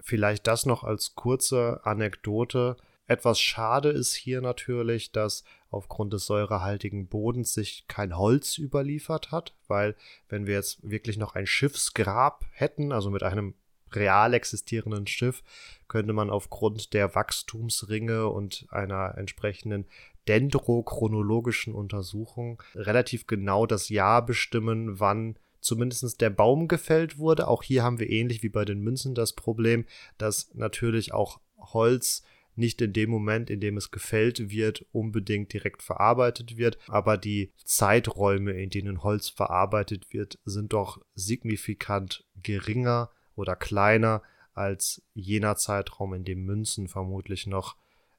Vielleicht 0.00 0.46
das 0.46 0.66
noch 0.66 0.84
als 0.84 1.14
kurze 1.14 1.80
Anekdote. 1.84 2.76
Etwas 3.10 3.40
schade 3.40 3.88
ist 3.88 4.14
hier 4.14 4.40
natürlich, 4.40 5.10
dass 5.10 5.42
aufgrund 5.68 6.12
des 6.12 6.26
säurehaltigen 6.26 7.08
Bodens 7.08 7.52
sich 7.52 7.86
kein 7.88 8.16
Holz 8.16 8.56
überliefert 8.56 9.32
hat, 9.32 9.56
weil 9.66 9.96
wenn 10.28 10.46
wir 10.46 10.54
jetzt 10.54 10.88
wirklich 10.88 11.18
noch 11.18 11.34
ein 11.34 11.48
Schiffsgrab 11.48 12.44
hätten, 12.52 12.92
also 12.92 13.10
mit 13.10 13.24
einem 13.24 13.54
real 13.92 14.32
existierenden 14.32 15.08
Schiff, 15.08 15.42
könnte 15.88 16.12
man 16.12 16.30
aufgrund 16.30 16.92
der 16.94 17.16
Wachstumsringe 17.16 18.28
und 18.28 18.68
einer 18.70 19.18
entsprechenden 19.18 19.86
dendrochronologischen 20.28 21.74
Untersuchung 21.74 22.62
relativ 22.76 23.26
genau 23.26 23.66
das 23.66 23.88
Jahr 23.88 24.24
bestimmen, 24.24 25.00
wann 25.00 25.36
zumindest 25.60 26.20
der 26.20 26.30
Baum 26.30 26.68
gefällt 26.68 27.18
wurde. 27.18 27.48
Auch 27.48 27.64
hier 27.64 27.82
haben 27.82 27.98
wir 27.98 28.08
ähnlich 28.08 28.44
wie 28.44 28.50
bei 28.50 28.64
den 28.64 28.78
Münzen 28.78 29.16
das 29.16 29.32
Problem, 29.32 29.84
dass 30.16 30.54
natürlich 30.54 31.12
auch 31.12 31.40
Holz 31.58 32.22
nicht 32.56 32.80
in 32.82 32.92
dem 32.92 33.10
Moment, 33.10 33.50
in 33.50 33.60
dem 33.60 33.76
es 33.76 33.90
gefällt 33.90 34.50
wird, 34.50 34.84
unbedingt 34.92 35.52
direkt 35.52 35.82
verarbeitet 35.82 36.56
wird, 36.56 36.78
aber 36.88 37.16
die 37.16 37.52
Zeiträume, 37.64 38.52
in 38.52 38.70
denen 38.70 39.02
Holz 39.02 39.28
verarbeitet 39.28 40.12
wird, 40.12 40.38
sind 40.44 40.72
doch 40.72 41.00
signifikant 41.14 42.24
geringer 42.42 43.10
oder 43.34 43.56
kleiner 43.56 44.22
als 44.52 45.02
jener 45.14 45.56
Zeitraum, 45.56 46.14
in 46.14 46.24
dem 46.24 46.44
Münzen 46.44 46.88
vermutlich 46.88 47.46
noch 47.46 47.76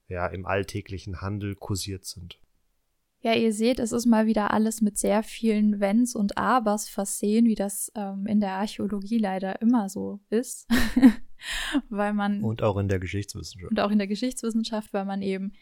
ja, 0.08 0.28
im 0.28 0.46
alltäglichen 0.46 1.22
Handel 1.22 1.56
kursiert 1.56 2.06
sind. 2.06 2.40
Ja, 3.24 3.36
ihr 3.36 3.54
seht, 3.54 3.80
es 3.80 3.92
ist 3.92 4.08
mal 4.08 4.26
wieder 4.26 4.52
alles 4.52 4.82
mit 4.82 4.98
sehr 4.98 5.22
vielen 5.22 5.80
Wenns 5.80 6.16
und 6.16 6.38
Abers 6.40 6.90
versehen, 6.90 7.46
wie 7.46 7.56
das 7.56 7.92
ähm, 7.96 8.26
in 8.26 8.40
der 8.40 8.54
Archäologie 8.54 9.20
leider 9.20 9.62
immer 9.62 9.90
so 9.90 10.20
ist. 10.30 10.68
weil 11.90 12.14
man. 12.14 12.44
Und 12.44 12.64
auch 12.64 12.78
in 12.78 12.88
der 12.88 13.00
Geschichtswissenschaft. 13.00 13.72
Und 13.72 13.80
auch 13.80 13.92
in 13.92 13.98
der 13.98 14.08
Geschichtswissenschaft, 14.08 14.94
weil 14.94 15.06
man 15.06 15.22
eben 15.22 15.54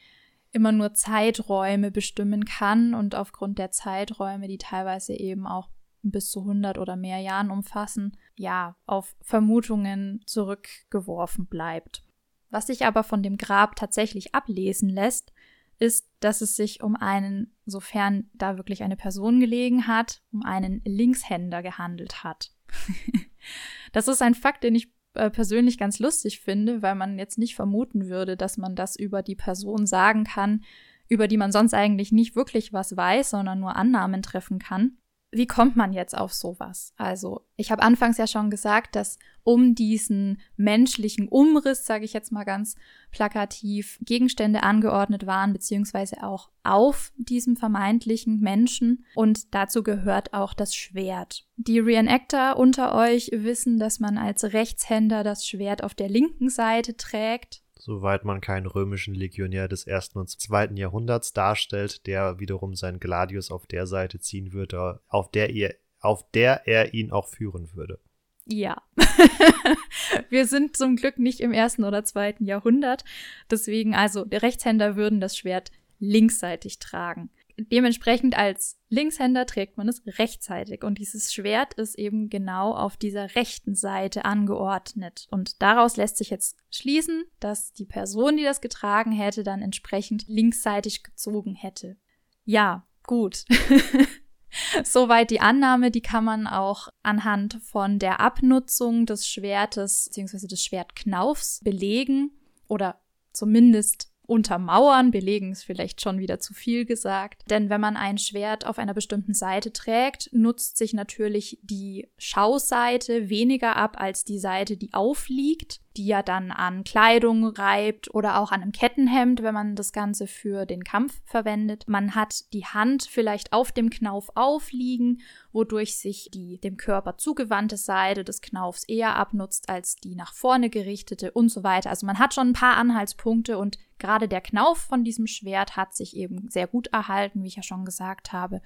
immer 0.51 0.71
nur 0.71 0.93
Zeiträume 0.93 1.91
bestimmen 1.91 2.45
kann 2.45 2.93
und 2.93 3.15
aufgrund 3.15 3.59
der 3.59 3.71
Zeiträume, 3.71 4.47
die 4.47 4.57
teilweise 4.57 5.13
eben 5.13 5.45
auch 5.45 5.69
bis 6.01 6.31
zu 6.31 6.41
100 6.41 6.77
oder 6.77 6.95
mehr 6.95 7.19
Jahren 7.19 7.51
umfassen, 7.51 8.17
ja, 8.35 8.75
auf 8.85 9.15
Vermutungen 9.21 10.21
zurückgeworfen 10.25 11.45
bleibt. 11.45 12.03
Was 12.49 12.67
sich 12.67 12.85
aber 12.85 13.03
von 13.03 13.21
dem 13.21 13.37
Grab 13.37 13.75
tatsächlich 13.75 14.33
ablesen 14.33 14.89
lässt, 14.89 15.33
ist, 15.77 16.09
dass 16.19 16.41
es 16.41 16.55
sich 16.55 16.83
um 16.83 16.95
einen, 16.95 17.55
sofern 17.65 18.29
da 18.33 18.57
wirklich 18.57 18.83
eine 18.83 18.97
Person 18.97 19.39
gelegen 19.39 19.87
hat, 19.87 20.21
um 20.31 20.43
einen 20.43 20.81
Linkshänder 20.83 21.61
gehandelt 21.61 22.23
hat. 22.23 22.51
das 23.93 24.07
ist 24.07 24.21
ein 24.21 24.35
Fakt, 24.35 24.63
den 24.63 24.75
ich 24.75 24.91
äh, 25.13 25.29
persönlich 25.29 25.77
ganz 25.77 25.99
lustig 25.99 26.39
finde, 26.39 26.81
weil 26.81 26.95
man 26.95 27.17
jetzt 27.17 27.37
nicht 27.37 27.55
vermuten 27.55 28.07
würde, 28.09 28.37
dass 28.37 28.57
man 28.57 28.75
das 28.75 28.95
über 28.95 29.21
die 29.21 29.35
Person 29.35 29.85
sagen 29.85 30.23
kann, 30.23 30.63
über 31.07 31.27
die 31.27 31.37
man 31.37 31.51
sonst 31.51 31.73
eigentlich 31.73 32.11
nicht 32.11 32.35
wirklich 32.35 32.71
was 32.73 32.95
weiß, 32.95 33.31
sondern 33.31 33.59
nur 33.59 33.75
Annahmen 33.75 34.21
treffen 34.21 34.59
kann 34.59 34.98
wie 35.31 35.45
kommt 35.45 35.75
man 35.75 35.93
jetzt 35.93 36.17
auf 36.17 36.33
sowas? 36.33 36.93
Also, 36.97 37.45
ich 37.55 37.71
habe 37.71 37.83
anfangs 37.83 38.17
ja 38.17 38.25
schon 38.25 38.49
gesagt, 38.49 38.95
dass 38.95 39.19
um 39.43 39.75
diesen 39.75 40.39
menschlichen 40.57 41.27
Umriss, 41.27 41.85
sage 41.85 42.05
ich 42.05 42.13
jetzt 42.13 42.31
mal 42.31 42.43
ganz 42.43 42.75
plakativ, 43.11 43.99
Gegenstände 44.01 44.63
angeordnet 44.63 45.27
waren, 45.27 45.53
beziehungsweise 45.53 46.23
auch 46.23 46.49
auf 46.63 47.11
diesem 47.17 47.57
vermeintlichen 47.57 48.39
Menschen. 48.39 49.05
Und 49.15 49.53
dazu 49.53 49.83
gehört 49.83 50.33
auch 50.33 50.53
das 50.53 50.75
Schwert. 50.75 51.45
Die 51.57 51.79
Reenactor 51.79 52.57
unter 52.57 52.95
euch 52.95 53.29
wissen, 53.31 53.77
dass 53.77 53.99
man 53.99 54.17
als 54.17 54.43
Rechtshänder 54.45 55.23
das 55.23 55.47
Schwert 55.47 55.83
auf 55.83 55.93
der 55.93 56.09
linken 56.09 56.49
Seite 56.49 56.97
trägt 56.97 57.61
soweit 57.79 58.25
man 58.25 58.41
keinen 58.41 58.67
römischen 58.67 59.15
Legionär 59.15 59.67
des 59.67 59.87
ersten 59.87 60.19
und 60.19 60.29
zweiten 60.29 60.77
Jahrhunderts 60.77 61.33
darstellt, 61.33 62.05
der 62.05 62.39
wiederum 62.39 62.75
seinen 62.75 62.99
Gladius 62.99 63.49
auf 63.49 63.65
der 63.65 63.87
Seite 63.87 64.19
ziehen 64.19 64.53
würde, 64.53 65.01
auf 65.07 65.31
der 65.31 65.49
ihr, 65.49 65.73
auf 65.99 66.29
der 66.31 66.67
er 66.67 66.93
ihn 66.93 67.11
auch 67.11 67.27
führen 67.27 67.73
würde. 67.73 67.99
Ja. 68.45 68.81
Wir 70.29 70.45
sind 70.45 70.75
zum 70.75 70.95
Glück 70.95 71.19
nicht 71.19 71.39
im 71.39 71.53
ersten 71.53 71.83
oder 71.83 72.03
zweiten 72.03 72.45
Jahrhundert. 72.45 73.05
Deswegen, 73.49 73.95
also, 73.95 74.25
die 74.25 74.37
Rechtshänder 74.37 74.95
würden 74.95 75.21
das 75.21 75.37
Schwert 75.37 75.71
linksseitig 75.99 76.79
tragen 76.79 77.29
dementsprechend 77.59 78.37
als 78.37 78.79
Linkshänder 78.89 79.45
trägt 79.45 79.77
man 79.77 79.87
es 79.87 80.01
rechtsseitig 80.05 80.83
und 80.83 80.97
dieses 80.97 81.33
Schwert 81.33 81.75
ist 81.75 81.97
eben 81.97 82.29
genau 82.29 82.73
auf 82.73 82.97
dieser 82.97 83.35
rechten 83.35 83.75
Seite 83.75 84.25
angeordnet. 84.25 85.27
Und 85.31 85.61
daraus 85.61 85.97
lässt 85.97 86.17
sich 86.17 86.29
jetzt 86.29 86.57
schließen, 86.71 87.25
dass 87.39 87.73
die 87.73 87.85
Person, 87.85 88.37
die 88.37 88.43
das 88.43 88.61
getragen 88.61 89.11
hätte, 89.11 89.43
dann 89.43 89.61
entsprechend 89.61 90.27
linksseitig 90.27 91.03
gezogen 91.03 91.55
hätte. 91.55 91.97
Ja, 92.45 92.87
gut. 93.03 93.45
Soweit 94.83 95.29
die 95.29 95.41
Annahme, 95.41 95.91
die 95.91 96.01
kann 96.01 96.23
man 96.23 96.47
auch 96.47 96.89
anhand 97.03 97.59
von 97.61 97.99
der 97.99 98.19
Abnutzung 98.19 99.05
des 99.05 99.27
Schwertes 99.27 100.09
bzw. 100.13 100.47
des 100.47 100.63
Schwertknaufs 100.63 101.61
belegen 101.63 102.31
oder 102.67 102.99
zumindest 103.31 104.08
untermauern. 104.29 105.11
Belegen 105.11 105.51
ist 105.51 105.63
vielleicht 105.63 106.01
schon 106.01 106.19
wieder 106.19 106.39
zu 106.39 106.53
viel 106.53 106.85
gesagt. 106.85 107.43
Denn 107.49 107.69
wenn 107.69 107.81
man 107.81 107.97
ein 107.97 108.17
Schwert 108.17 108.65
auf 108.65 108.77
einer 108.77 108.93
bestimmten 108.93 109.33
Seite 109.33 109.73
trägt, 109.73 110.29
nutzt 110.31 110.77
sich 110.77 110.93
natürlich 110.93 111.59
die 111.63 112.07
Schauseite 112.17 113.29
weniger 113.29 113.75
ab 113.75 113.95
als 113.99 114.23
die 114.23 114.39
Seite, 114.39 114.77
die 114.77 114.93
aufliegt, 114.93 115.81
die 115.97 116.05
ja 116.05 116.23
dann 116.23 116.51
an 116.51 116.83
Kleidung 116.83 117.45
reibt 117.45 118.13
oder 118.13 118.39
auch 118.39 118.51
an 118.51 118.61
einem 118.61 118.71
Kettenhemd, 118.71 119.43
wenn 119.43 119.53
man 119.53 119.75
das 119.75 119.91
Ganze 119.91 120.27
für 120.27 120.65
den 120.65 120.83
Kampf 120.83 121.19
verwendet. 121.25 121.85
Man 121.87 122.15
hat 122.15 122.53
die 122.53 122.65
Hand 122.65 123.07
vielleicht 123.09 123.51
auf 123.51 123.71
dem 123.71 123.89
Knauf 123.89 124.29
aufliegen, 124.35 125.21
wodurch 125.51 125.97
sich 125.97 126.29
die 126.31 126.59
dem 126.59 126.77
Körper 126.77 127.17
zugewandte 127.17 127.77
Seite 127.77 128.23
des 128.23 128.41
Knaufs 128.41 128.83
eher 128.85 129.15
abnutzt 129.15 129.69
als 129.69 129.95
die 129.95 130.15
nach 130.15 130.33
vorne 130.33 130.69
gerichtete 130.69 131.31
und 131.31 131.49
so 131.49 131.63
weiter. 131.63 131.89
Also 131.89 132.05
man 132.05 132.19
hat 132.19 132.33
schon 132.33 132.49
ein 132.49 132.53
paar 132.53 132.77
Anhaltspunkte 132.77 133.57
und 133.57 133.77
Gerade 133.99 134.27
der 134.27 134.41
Knauf 134.41 134.79
von 134.79 135.03
diesem 135.03 135.27
Schwert 135.27 135.75
hat 135.77 135.95
sich 135.95 136.15
eben 136.15 136.49
sehr 136.49 136.67
gut 136.67 136.88
erhalten, 136.88 137.43
wie 137.43 137.47
ich 137.47 137.55
ja 137.57 137.63
schon 137.63 137.85
gesagt 137.85 138.33
habe. 138.33 138.62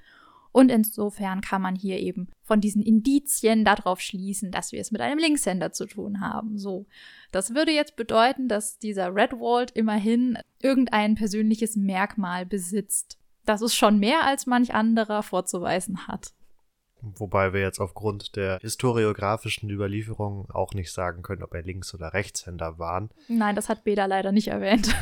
Und 0.54 0.70
insofern 0.70 1.42
kann 1.42 1.64
man 1.64 1.76
hier 1.76 2.00
eben 2.00 2.28
von 2.44 2.62
diesen 2.62 2.84
Indizien 2.84 3.66
darauf 3.66 4.00
schließen, 4.00 4.52
dass 4.52 4.72
wir 4.72 4.80
es 4.80 4.92
mit 4.92 5.02
einem 5.02 5.18
Linkshänder 5.18 5.72
zu 5.72 5.88
tun 5.88 6.22
haben. 6.22 6.60
So. 6.60 6.86
Das 7.32 7.56
würde 7.56 7.72
jetzt 7.72 7.96
bedeuten, 7.96 8.48
dass 8.48 8.78
dieser 8.78 9.16
Redwald 9.16 9.72
immerhin 9.72 10.38
irgendein 10.62 11.16
persönliches 11.16 11.76
Merkmal 11.76 12.46
besitzt. 12.46 13.18
Das 13.46 13.64
ist 13.64 13.74
schon 13.74 13.98
mehr 13.98 14.26
als 14.26 14.46
manch 14.46 14.76
anderer 14.76 15.24
vorzuweisen 15.24 16.08
hat. 16.08 16.34
Wobei 17.04 17.52
wir 17.52 17.60
jetzt 17.60 17.82
aufgrund 17.82 18.38
der 18.38 18.60
historiografischen 18.60 19.70
Überlieferung 19.70 20.50
auch 20.52 20.74
nicht 20.74 20.94
sagen 20.94 21.22
können, 21.22 21.44
ob 21.44 21.54
er 21.54 21.62
Links- 21.62 21.94
oder 21.94 22.14
Rechtshänder 22.14 22.80
waren. 22.80 23.10
Nein, 23.28 23.56
das 23.58 23.68
hat 23.68 23.84
Beda 23.84 24.06
leider 24.06 24.32
nicht 24.32 24.48
erwähnt. 24.48 24.96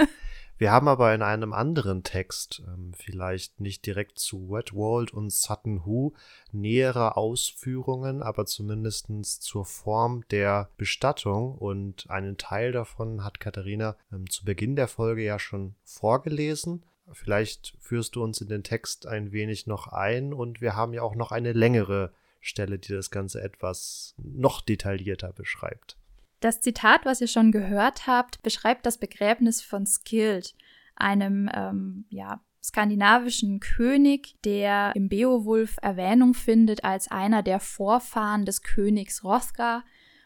wir 0.58 0.72
haben 0.72 0.88
aber 0.88 1.14
in 1.14 1.22
einem 1.22 1.52
anderen 1.52 2.02
Text, 2.02 2.64
ähm, 2.66 2.92
vielleicht 2.96 3.60
nicht 3.60 3.86
direkt 3.86 4.18
zu 4.18 4.50
Wetwald 4.50 5.12
und 5.12 5.30
Sutton 5.30 5.86
Hoo, 5.86 6.14
nähere 6.50 7.16
Ausführungen, 7.16 8.24
aber 8.24 8.46
zumindest 8.46 9.06
zur 9.40 9.64
Form 9.64 10.24
der 10.32 10.70
Bestattung 10.76 11.56
und 11.56 12.10
einen 12.10 12.36
Teil 12.36 12.72
davon 12.72 13.22
hat 13.22 13.38
Katharina 13.38 13.96
ähm, 14.12 14.28
zu 14.28 14.44
Beginn 14.44 14.74
der 14.74 14.88
Folge 14.88 15.22
ja 15.22 15.38
schon 15.38 15.76
vorgelesen. 15.84 16.82
Vielleicht 17.12 17.74
führst 17.80 18.16
du 18.16 18.22
uns 18.22 18.40
in 18.40 18.48
den 18.48 18.62
Text 18.62 19.06
ein 19.06 19.32
wenig 19.32 19.66
noch 19.66 19.88
ein 19.88 20.32
und 20.32 20.60
wir 20.60 20.74
haben 20.74 20.94
ja 20.94 21.02
auch 21.02 21.14
noch 21.14 21.32
eine 21.32 21.52
längere 21.52 22.12
Stelle, 22.40 22.78
die 22.78 22.92
das 22.92 23.10
Ganze 23.10 23.42
etwas 23.42 24.14
noch 24.18 24.60
detaillierter 24.60 25.32
beschreibt. 25.32 25.96
Das 26.40 26.60
Zitat, 26.60 27.04
was 27.04 27.20
ihr 27.20 27.26
schon 27.26 27.52
gehört 27.52 28.06
habt, 28.06 28.42
beschreibt 28.42 28.84
das 28.84 28.98
Begräbnis 28.98 29.62
von 29.62 29.86
Skild, 29.86 30.54
einem 30.94 31.50
ähm, 31.54 32.04
ja, 32.10 32.42
skandinavischen 32.62 33.60
König, 33.60 34.36
der 34.44 34.92
im 34.94 35.08
Beowulf 35.08 35.76
Erwähnung 35.82 36.34
findet 36.34 36.84
als 36.84 37.10
einer 37.10 37.42
der 37.42 37.60
Vorfahren 37.60 38.44
des 38.44 38.62
Königs 38.62 39.22
Hrothgar, 39.22 39.84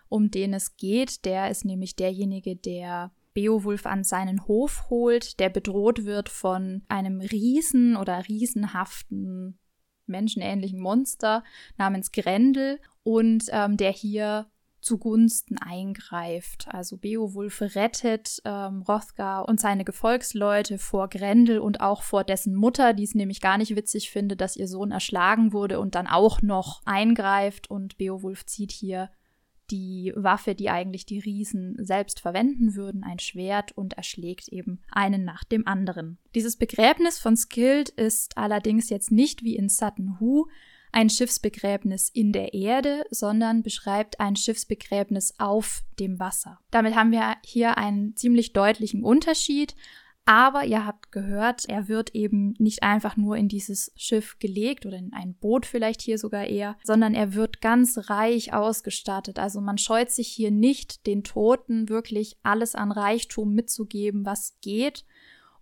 um 0.09 0.31
den 0.31 0.55
es 0.55 0.77
geht. 0.77 1.25
Der 1.25 1.51
ist 1.51 1.64
nämlich 1.64 1.97
derjenige, 1.97 2.57
der 2.57 3.12
Beowulf 3.38 3.87
an 3.87 4.03
seinen 4.03 4.48
Hof 4.48 4.90
holt, 4.90 5.38
der 5.38 5.48
bedroht 5.48 6.05
wird 6.05 6.29
von 6.29 6.83
einem 6.88 7.20
Riesen 7.20 7.96
oder 7.96 8.27
riesenhaften 8.27 9.61
menschenähnlichen 10.07 10.81
Monster 10.81 11.44
namens 11.77 12.11
Grendel 12.11 12.81
und 13.05 13.44
ähm, 13.53 13.77
der 13.77 13.92
hier 13.92 14.51
zugunsten 14.81 15.57
eingreift. 15.57 16.66
Also 16.68 16.96
Beowulf 16.96 17.61
rettet 17.61 18.42
ähm, 18.44 18.83
Hrothgar 18.88 19.46
und 19.48 19.61
seine 19.61 19.85
Gefolgsleute 19.85 20.79
vor 20.79 21.09
Grendel 21.09 21.61
und 21.61 21.81
auch 21.81 22.03
vor 22.03 22.24
dessen 22.24 22.57
Mutter, 22.57 22.92
die 22.92 23.05
es 23.05 23.14
nämlich 23.14 23.40
gar 23.40 23.57
nicht 23.57 23.77
witzig 23.77 24.11
findet, 24.11 24.40
dass 24.40 24.57
ihr 24.57 24.66
Sohn 24.66 24.90
erschlagen 24.90 25.53
wurde 25.53 25.79
und 25.79 25.94
dann 25.94 26.09
auch 26.09 26.42
noch 26.42 26.83
eingreift 26.87 27.70
und 27.70 27.98
Beowulf 27.98 28.46
zieht 28.46 28.72
hier 28.72 29.11
die 29.70 30.12
Waffe, 30.16 30.54
die 30.54 30.70
eigentlich 30.70 31.07
die 31.07 31.18
Riesen 31.18 31.76
selbst 31.85 32.20
verwenden 32.20 32.74
würden, 32.74 33.04
ein 33.04 33.18
Schwert 33.18 33.72
und 33.72 33.94
erschlägt 33.94 34.48
eben 34.48 34.81
einen 34.90 35.24
nach 35.24 35.44
dem 35.44 35.66
anderen. 35.66 36.18
Dieses 36.35 36.57
Begräbnis 36.57 37.18
von 37.18 37.37
Skild 37.37 37.88
ist 37.90 38.37
allerdings 38.37 38.90
jetzt 38.90 39.11
nicht 39.11 39.42
wie 39.42 39.57
in 39.57 39.68
Sutton 39.68 40.18
Hoo 40.20 40.46
ein 40.92 41.11
Schiffsbegräbnis 41.11 42.09
in 42.09 42.33
der 42.33 42.54
Erde, 42.54 43.04
sondern 43.11 43.62
beschreibt 43.62 44.20
ein 44.20 44.37
Schiffsbegräbnis 44.37 45.35
auf 45.38 45.83
dem 45.98 46.18
Wasser. 46.18 46.61
Damit 46.70 46.94
haben 46.94 47.12
wir 47.12 47.37
hier 47.44 47.76
einen 47.76 48.16
ziemlich 48.16 48.52
deutlichen 48.52 49.04
Unterschied. 49.04 49.74
Aber 50.29 50.67
ihr 50.67 50.85
habt 50.85 51.11
gehört, 51.11 51.64
er 51.71 51.88
wird 51.88 52.14
eben 52.14 52.55
nicht 52.59 52.83
einfach 52.83 53.17
nur 53.17 53.38
in 53.38 53.49
dieses 53.49 53.93
Schiff 53.97 54.38
gelegt 54.38 54.85
oder 54.85 54.99
in 54.99 55.14
ein 55.14 55.33
Boot 55.33 55.64
vielleicht 55.64 56.03
hier 56.03 56.19
sogar 56.19 56.45
eher, 56.45 56.77
sondern 56.85 57.14
er 57.14 57.33
wird 57.33 57.62
ganz 57.62 58.11
reich 58.11 58.53
ausgestattet. 58.53 59.38
Also 59.38 59.62
man 59.62 59.79
scheut 59.79 60.11
sich 60.11 60.29
hier 60.29 60.51
nicht, 60.51 61.07
den 61.07 61.25
Toten 61.25 61.88
wirklich 61.88 62.37
alles 62.43 62.75
an 62.75 62.93
Reichtum 62.93 63.55
mitzugeben, 63.55 64.27
was 64.27 64.59
geht, 64.61 65.07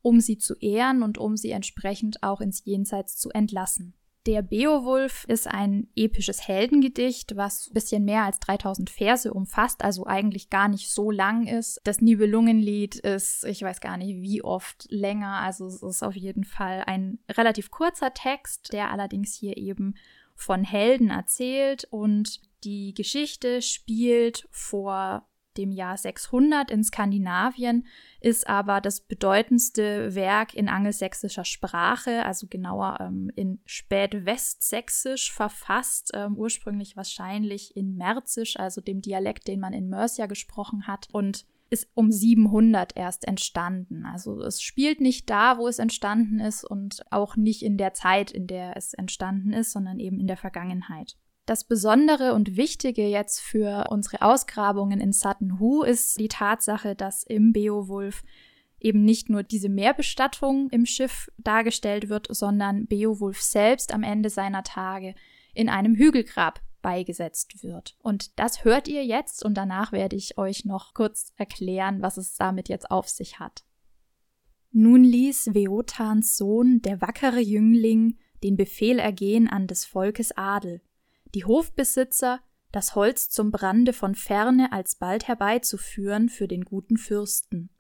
um 0.02 0.18
sie 0.18 0.36
zu 0.36 0.56
ehren 0.56 1.04
und 1.04 1.16
um 1.16 1.36
sie 1.36 1.52
entsprechend 1.52 2.24
auch 2.24 2.40
ins 2.40 2.64
Jenseits 2.64 3.18
zu 3.18 3.30
entlassen. 3.30 3.94
Der 4.26 4.42
Beowulf 4.42 5.24
ist 5.28 5.46
ein 5.46 5.86
episches 5.94 6.48
Heldengedicht, 6.48 7.36
was 7.36 7.68
ein 7.68 7.74
bisschen 7.74 8.04
mehr 8.04 8.24
als 8.24 8.40
3000 8.40 8.90
Verse 8.90 9.32
umfasst, 9.32 9.84
also 9.84 10.04
eigentlich 10.04 10.50
gar 10.50 10.66
nicht 10.66 10.90
so 10.90 11.12
lang 11.12 11.46
ist. 11.46 11.80
Das 11.84 12.00
Nibelungenlied 12.00 12.96
ist, 12.96 13.44
ich 13.44 13.62
weiß 13.62 13.80
gar 13.80 13.96
nicht 13.96 14.20
wie 14.20 14.42
oft 14.42 14.88
länger, 14.90 15.40
also 15.42 15.66
es 15.66 15.80
ist 15.80 16.02
auf 16.02 16.16
jeden 16.16 16.42
Fall 16.42 16.82
ein 16.86 17.20
relativ 17.30 17.70
kurzer 17.70 18.12
Text, 18.14 18.72
der 18.72 18.90
allerdings 18.90 19.32
hier 19.32 19.56
eben 19.56 19.94
von 20.34 20.64
Helden 20.64 21.10
erzählt 21.10 21.86
und 21.90 22.40
die 22.64 22.94
Geschichte 22.94 23.62
spielt 23.62 24.48
vor 24.50 25.24
dem 25.56 25.72
Jahr 25.72 25.96
600 25.96 26.70
in 26.70 26.84
Skandinavien, 26.84 27.86
ist 28.20 28.48
aber 28.48 28.80
das 28.80 29.00
bedeutendste 29.00 30.14
Werk 30.14 30.54
in 30.54 30.68
angelsächsischer 30.68 31.44
Sprache, 31.44 32.24
also 32.24 32.46
genauer 32.48 32.98
ähm, 33.00 33.30
in 33.34 33.60
Spätwestsächsisch 33.64 35.32
verfasst, 35.32 36.10
ähm, 36.14 36.36
ursprünglich 36.36 36.96
wahrscheinlich 36.96 37.76
in 37.76 37.96
Merzisch, 37.96 38.58
also 38.58 38.80
dem 38.80 39.00
Dialekt, 39.00 39.48
den 39.48 39.60
man 39.60 39.72
in 39.72 39.88
Mercia 39.88 40.26
gesprochen 40.26 40.86
hat 40.86 41.08
und 41.12 41.46
ist 41.68 41.88
um 41.94 42.12
700 42.12 42.96
erst 42.96 43.26
entstanden. 43.26 44.06
Also 44.06 44.40
es 44.40 44.62
spielt 44.62 45.00
nicht 45.00 45.28
da, 45.28 45.58
wo 45.58 45.66
es 45.66 45.78
entstanden 45.78 46.38
ist 46.38 46.64
und 46.64 47.04
auch 47.10 47.36
nicht 47.36 47.62
in 47.62 47.76
der 47.76 47.92
Zeit, 47.92 48.30
in 48.30 48.46
der 48.46 48.76
es 48.76 48.94
entstanden 48.94 49.52
ist, 49.52 49.72
sondern 49.72 49.98
eben 49.98 50.20
in 50.20 50.26
der 50.26 50.36
Vergangenheit. 50.36 51.16
Das 51.46 51.62
Besondere 51.62 52.34
und 52.34 52.56
Wichtige 52.56 53.06
jetzt 53.06 53.40
für 53.40 53.86
unsere 53.90 54.22
Ausgrabungen 54.22 55.00
in 55.00 55.12
Sutton 55.12 55.60
Hoo 55.60 55.84
ist 55.84 56.18
die 56.18 56.26
Tatsache, 56.26 56.96
dass 56.96 57.22
im 57.22 57.52
Beowulf 57.52 58.24
eben 58.80 59.04
nicht 59.04 59.30
nur 59.30 59.44
diese 59.44 59.68
Meerbestattung 59.68 60.68
im 60.70 60.86
Schiff 60.86 61.30
dargestellt 61.38 62.08
wird, 62.08 62.26
sondern 62.30 62.88
Beowulf 62.88 63.40
selbst 63.40 63.94
am 63.94 64.02
Ende 64.02 64.28
seiner 64.28 64.64
Tage 64.64 65.14
in 65.54 65.68
einem 65.68 65.94
Hügelgrab 65.94 66.60
beigesetzt 66.82 67.62
wird. 67.62 67.96
Und 68.02 68.38
das 68.40 68.64
hört 68.64 68.88
ihr 68.88 69.04
jetzt 69.04 69.44
und 69.44 69.54
danach 69.54 69.92
werde 69.92 70.16
ich 70.16 70.38
euch 70.38 70.64
noch 70.64 70.94
kurz 70.94 71.32
erklären, 71.36 72.02
was 72.02 72.16
es 72.16 72.34
damit 72.34 72.68
jetzt 72.68 72.90
auf 72.90 73.08
sich 73.08 73.38
hat. 73.38 73.64
Nun 74.72 75.04
ließ 75.04 75.54
Veotans 75.54 76.36
Sohn, 76.36 76.82
der 76.82 77.00
wackere 77.00 77.40
Jüngling, 77.40 78.18
den 78.42 78.56
Befehl 78.56 78.98
ergehen 78.98 79.48
an 79.48 79.66
des 79.68 79.84
Volkes 79.84 80.36
Adel, 80.36 80.82
die 81.34 81.44
Hofbesitzer, 81.44 82.40
das 82.72 82.94
Holz 82.94 83.30
zum 83.30 83.50
Brande 83.50 83.92
von 83.92 84.14
ferne 84.14 84.72
alsbald 84.72 85.28
herbeizuführen 85.28 86.28
für 86.28 86.48
den 86.48 86.64
guten 86.64 86.96
Fürsten. 86.96 87.70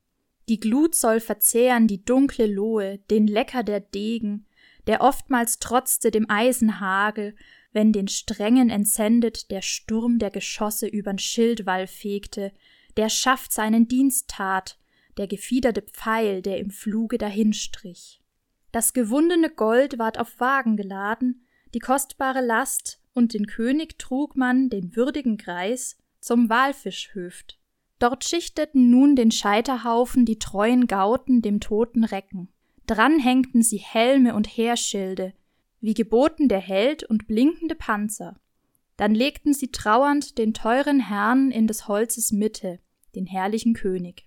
Die 0.48 0.60
Glut 0.60 0.94
soll 0.94 1.20
verzehren 1.20 1.86
die 1.88 2.04
dunkle 2.04 2.46
Lohe, 2.46 2.98
den 3.10 3.26
Lecker 3.26 3.62
der 3.62 3.80
Degen, 3.80 4.46
der 4.86 5.00
oftmals 5.00 5.58
trotzte 5.58 6.10
dem 6.10 6.30
Eisenhagel, 6.30 7.34
wenn 7.72 7.92
den 7.92 8.08
Strengen 8.08 8.70
entsendet 8.70 9.50
der 9.50 9.60
Sturm 9.60 10.18
der 10.18 10.30
Geschosse 10.30 10.86
übern 10.86 11.18
Schildwall 11.18 11.86
fegte, 11.86 12.52
der 12.96 13.08
Schaft 13.08 13.52
seinen 13.52 13.88
Dienst 13.88 14.30
tat, 14.30 14.78
der 15.16 15.26
gefiederte 15.26 15.82
Pfeil, 15.82 16.42
der 16.42 16.58
im 16.58 16.70
Fluge 16.70 17.18
dahinstrich. 17.18 18.22
Das 18.72 18.92
gewundene 18.92 19.50
Gold 19.50 19.98
ward 19.98 20.18
auf 20.18 20.38
Wagen 20.38 20.76
geladen, 20.76 21.46
die 21.74 21.78
kostbare 21.80 22.40
Last 22.40 23.00
und 23.16 23.34
den 23.34 23.46
König 23.46 23.98
trug 23.98 24.36
man, 24.36 24.68
den 24.68 24.94
würdigen 24.94 25.36
Greis, 25.36 25.96
zum 26.20 26.48
Walfischhöft. 26.48 27.58
Dort 27.98 28.24
schichteten 28.24 28.90
nun 28.90 29.16
den 29.16 29.30
Scheiterhaufen 29.30 30.26
die 30.26 30.38
treuen 30.38 30.86
Gauten 30.86 31.40
dem 31.40 31.60
toten 31.60 32.04
Recken. 32.04 32.48
Dran 32.86 33.18
hängten 33.18 33.62
sie 33.62 33.78
Helme 33.78 34.34
und 34.34 34.46
Heerschilde, 34.46 35.32
wie 35.80 35.94
geboten 35.94 36.48
der 36.48 36.60
Held 36.60 37.04
und 37.04 37.26
blinkende 37.26 37.74
Panzer. 37.74 38.38
Dann 38.96 39.14
legten 39.14 39.54
sie 39.54 39.70
trauernd 39.72 40.38
den 40.38 40.54
teuren 40.54 41.00
Herrn 41.00 41.50
in 41.50 41.66
des 41.66 41.88
Holzes 41.88 42.32
Mitte, 42.32 42.78
den 43.14 43.26
herrlichen 43.26 43.74
König. 43.74 44.26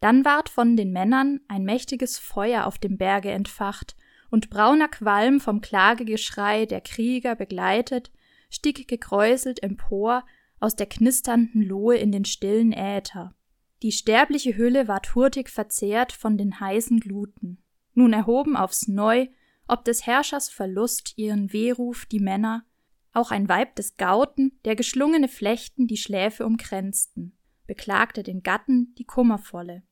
Dann 0.00 0.24
ward 0.24 0.48
von 0.48 0.76
den 0.76 0.92
Männern 0.92 1.40
ein 1.48 1.64
mächtiges 1.64 2.18
Feuer 2.18 2.66
auf 2.66 2.78
dem 2.78 2.98
Berge 2.98 3.30
entfacht, 3.30 3.96
und 4.30 4.50
brauner 4.50 4.88
Qualm 4.88 5.40
vom 5.40 5.60
Klagegeschrei 5.62 6.66
der 6.66 6.82
Krieger 6.82 7.34
begleitet, 7.34 8.10
stieg 8.48 8.88
gekräuselt 8.88 9.62
empor 9.62 10.24
aus 10.60 10.76
der 10.76 10.86
knisternden 10.86 11.62
Lohe 11.62 11.96
in 11.96 12.12
den 12.12 12.24
stillen 12.24 12.72
Äther. 12.72 13.34
Die 13.82 13.92
sterbliche 13.92 14.56
Hülle 14.56 14.88
ward 14.88 15.14
hurtig 15.14 15.50
verzehrt 15.50 16.12
von 16.12 16.36
den 16.36 16.58
heißen 16.58 16.98
Gluten. 17.00 17.62
Nun 17.94 18.12
erhoben 18.12 18.56
aufs 18.56 18.88
Neu, 18.88 19.28
ob 19.68 19.84
des 19.84 20.06
Herrschers 20.06 20.48
Verlust 20.48 21.16
ihren 21.16 21.52
Wehruf 21.52 22.06
die 22.06 22.20
Männer, 22.20 22.64
auch 23.12 23.30
ein 23.30 23.48
Weib 23.48 23.76
des 23.76 23.96
Gauten, 23.96 24.58
der 24.64 24.76
geschlungene 24.76 25.28
Flechten 25.28 25.86
die 25.86 25.96
Schläfe 25.96 26.44
umkränzten, 26.44 27.36
beklagte 27.66 28.22
den 28.22 28.42
Gatten 28.42 28.94
die 28.96 29.04
Kummervolle. 29.04 29.82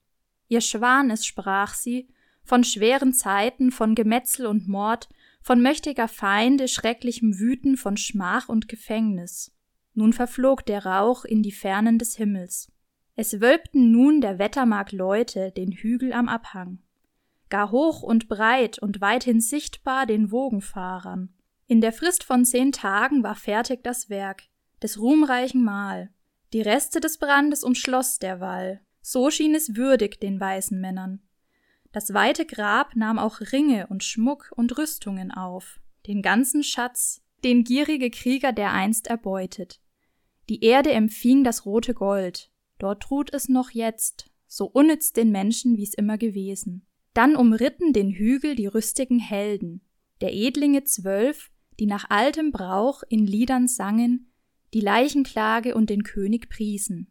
Ihr 0.48 0.60
Schwan 0.60 1.10
es 1.10 1.26
sprach 1.26 1.74
sie, 1.74 2.08
von 2.46 2.64
schweren 2.64 3.12
Zeiten, 3.12 3.70
von 3.70 3.94
Gemetzel 3.94 4.46
und 4.46 4.68
Mord, 4.68 5.08
von 5.42 5.60
mächtiger 5.60 6.08
Feinde, 6.08 6.68
schrecklichem 6.68 7.38
Wüten, 7.38 7.76
von 7.76 7.96
Schmach 7.96 8.48
und 8.48 8.68
Gefängnis. 8.68 9.52
Nun 9.94 10.12
verflog 10.12 10.64
der 10.64 10.86
Rauch 10.86 11.24
in 11.24 11.42
die 11.42 11.52
Fernen 11.52 11.98
des 11.98 12.16
Himmels. 12.16 12.70
Es 13.16 13.40
wölbten 13.40 13.90
nun 13.90 14.20
der 14.20 14.38
Wettermark 14.38 14.92
Leute 14.92 15.50
den 15.50 15.72
Hügel 15.72 16.12
am 16.12 16.28
Abhang. 16.28 16.80
Gar 17.48 17.70
hoch 17.70 18.02
und 18.02 18.28
breit 18.28 18.78
und 18.78 19.00
weithin 19.00 19.40
sichtbar 19.40 20.06
den 20.06 20.30
Wogenfahrern. 20.30 21.32
In 21.66 21.80
der 21.80 21.92
Frist 21.92 22.24
von 22.24 22.44
zehn 22.44 22.72
Tagen 22.72 23.22
war 23.22 23.34
fertig 23.34 23.82
das 23.82 24.10
Werk, 24.10 24.44
des 24.82 25.00
ruhmreichen 25.00 25.64
Mahl. 25.64 26.10
Die 26.52 26.60
Reste 26.60 27.00
des 27.00 27.18
Brandes 27.18 27.64
umschloss 27.64 28.18
der 28.18 28.40
Wall. 28.40 28.80
So 29.00 29.30
schien 29.30 29.54
es 29.54 29.76
würdig 29.76 30.20
den 30.20 30.38
weißen 30.38 30.80
Männern. 30.80 31.20
Das 31.96 32.12
weite 32.12 32.44
Grab 32.44 32.94
nahm 32.94 33.18
auch 33.18 33.40
Ringe 33.40 33.86
und 33.86 34.04
Schmuck 34.04 34.52
und 34.54 34.76
Rüstungen 34.76 35.30
auf, 35.30 35.80
den 36.06 36.20
ganzen 36.20 36.62
Schatz, 36.62 37.22
den 37.42 37.64
gierige 37.64 38.10
Krieger 38.10 38.52
dereinst 38.52 39.06
erbeutet. 39.06 39.80
Die 40.50 40.62
Erde 40.62 40.92
empfing 40.92 41.42
das 41.42 41.64
rote 41.64 41.94
Gold, 41.94 42.50
dort 42.76 43.10
ruht 43.10 43.32
es 43.32 43.48
noch 43.48 43.70
jetzt, 43.70 44.30
so 44.46 44.66
unnütz 44.66 45.14
den 45.14 45.30
Menschen, 45.30 45.78
wie's 45.78 45.94
immer 45.94 46.18
gewesen. 46.18 46.84
Dann 47.14 47.34
umritten 47.34 47.94
den 47.94 48.10
Hügel 48.10 48.56
die 48.56 48.66
rüstigen 48.66 49.18
Helden, 49.18 49.80
der 50.20 50.34
Edlinge 50.34 50.84
zwölf, 50.84 51.50
die 51.80 51.86
nach 51.86 52.10
altem 52.10 52.52
Brauch 52.52 53.04
in 53.08 53.26
Liedern 53.26 53.68
sangen, 53.68 54.30
die 54.74 54.82
Leichenklage 54.82 55.74
und 55.74 55.88
den 55.88 56.02
König 56.02 56.50
priesen. 56.50 57.10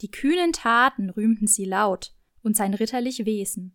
Die 0.00 0.12
kühnen 0.12 0.52
Taten 0.52 1.10
rühmten 1.10 1.48
sie 1.48 1.64
laut 1.64 2.14
und 2.44 2.56
sein 2.56 2.72
ritterlich 2.72 3.26
Wesen 3.26 3.74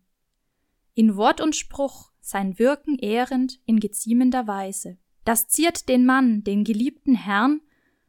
in 0.96 1.14
Wort 1.16 1.42
und 1.42 1.54
Spruch 1.54 2.10
sein 2.22 2.58
Wirken 2.58 2.98
ehrend 2.98 3.60
in 3.66 3.80
geziemender 3.80 4.46
Weise. 4.46 4.96
Das 5.26 5.46
ziert 5.46 5.90
den 5.90 6.06
Mann, 6.06 6.42
den 6.42 6.64
geliebten 6.64 7.14
Herrn, 7.14 7.60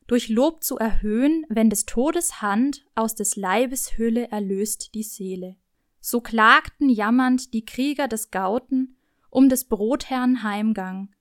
durch 0.08 0.30
Lob 0.30 0.64
zu 0.64 0.78
erhöhen, 0.78 1.46
wenn 1.50 1.70
des 1.70 1.86
Todes 1.86 2.42
Hand 2.42 2.86
aus 2.96 3.14
des 3.14 3.36
Leibes 3.36 3.98
Hülle 3.98 4.32
erlöst 4.32 4.96
die 4.96 5.04
Seele. 5.04 5.58
So 6.00 6.22
klagten 6.22 6.90
jammernd 6.90 7.54
die 7.54 7.66
Krieger 7.66 8.08
des 8.08 8.32
Gauten 8.32 8.96
um 9.30 9.50
des 9.50 9.66
Brotherrn 9.66 10.42
Heimgang, 10.42 11.14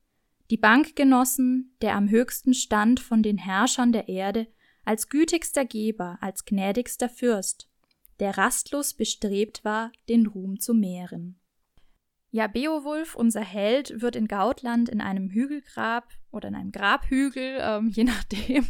die 0.51 0.57
Bankgenossen, 0.57 1.75
der 1.83 1.97
am 1.97 2.09
höchsten 2.09 2.55
stand 2.55 3.01
von 3.01 3.25
den 3.25 3.39
Herrschern 3.39 3.91
der 3.91 4.09
Erde, 4.09 4.47
als 4.85 5.09
gütigster 5.09 5.64
Geber, 5.64 6.19
als 6.21 6.45
gnädigster 6.45 7.09
Fürst, 7.09 7.69
der 8.21 8.39
rastlos 8.39 8.95
bestrebt 8.95 9.64
war, 9.64 9.91
den 10.09 10.27
Ruhm 10.29 10.61
zu 10.61 10.73
mehren. 10.73 11.41
Ja, 12.37 12.49
Beowulf, 12.49 13.14
unser 13.14 13.41
Held, 13.41 14.03
wird 14.03 14.14
in 14.14 14.28
Gautland 14.28 14.91
in 14.91 15.01
einem 15.01 15.30
Hügelgrab 15.30 16.12
oder 16.30 16.49
in 16.49 16.55
einem 16.55 16.70
Grabhügel, 16.70 17.57
ähm, 17.62 17.89
je 17.95 18.05
nachdem, 18.05 18.66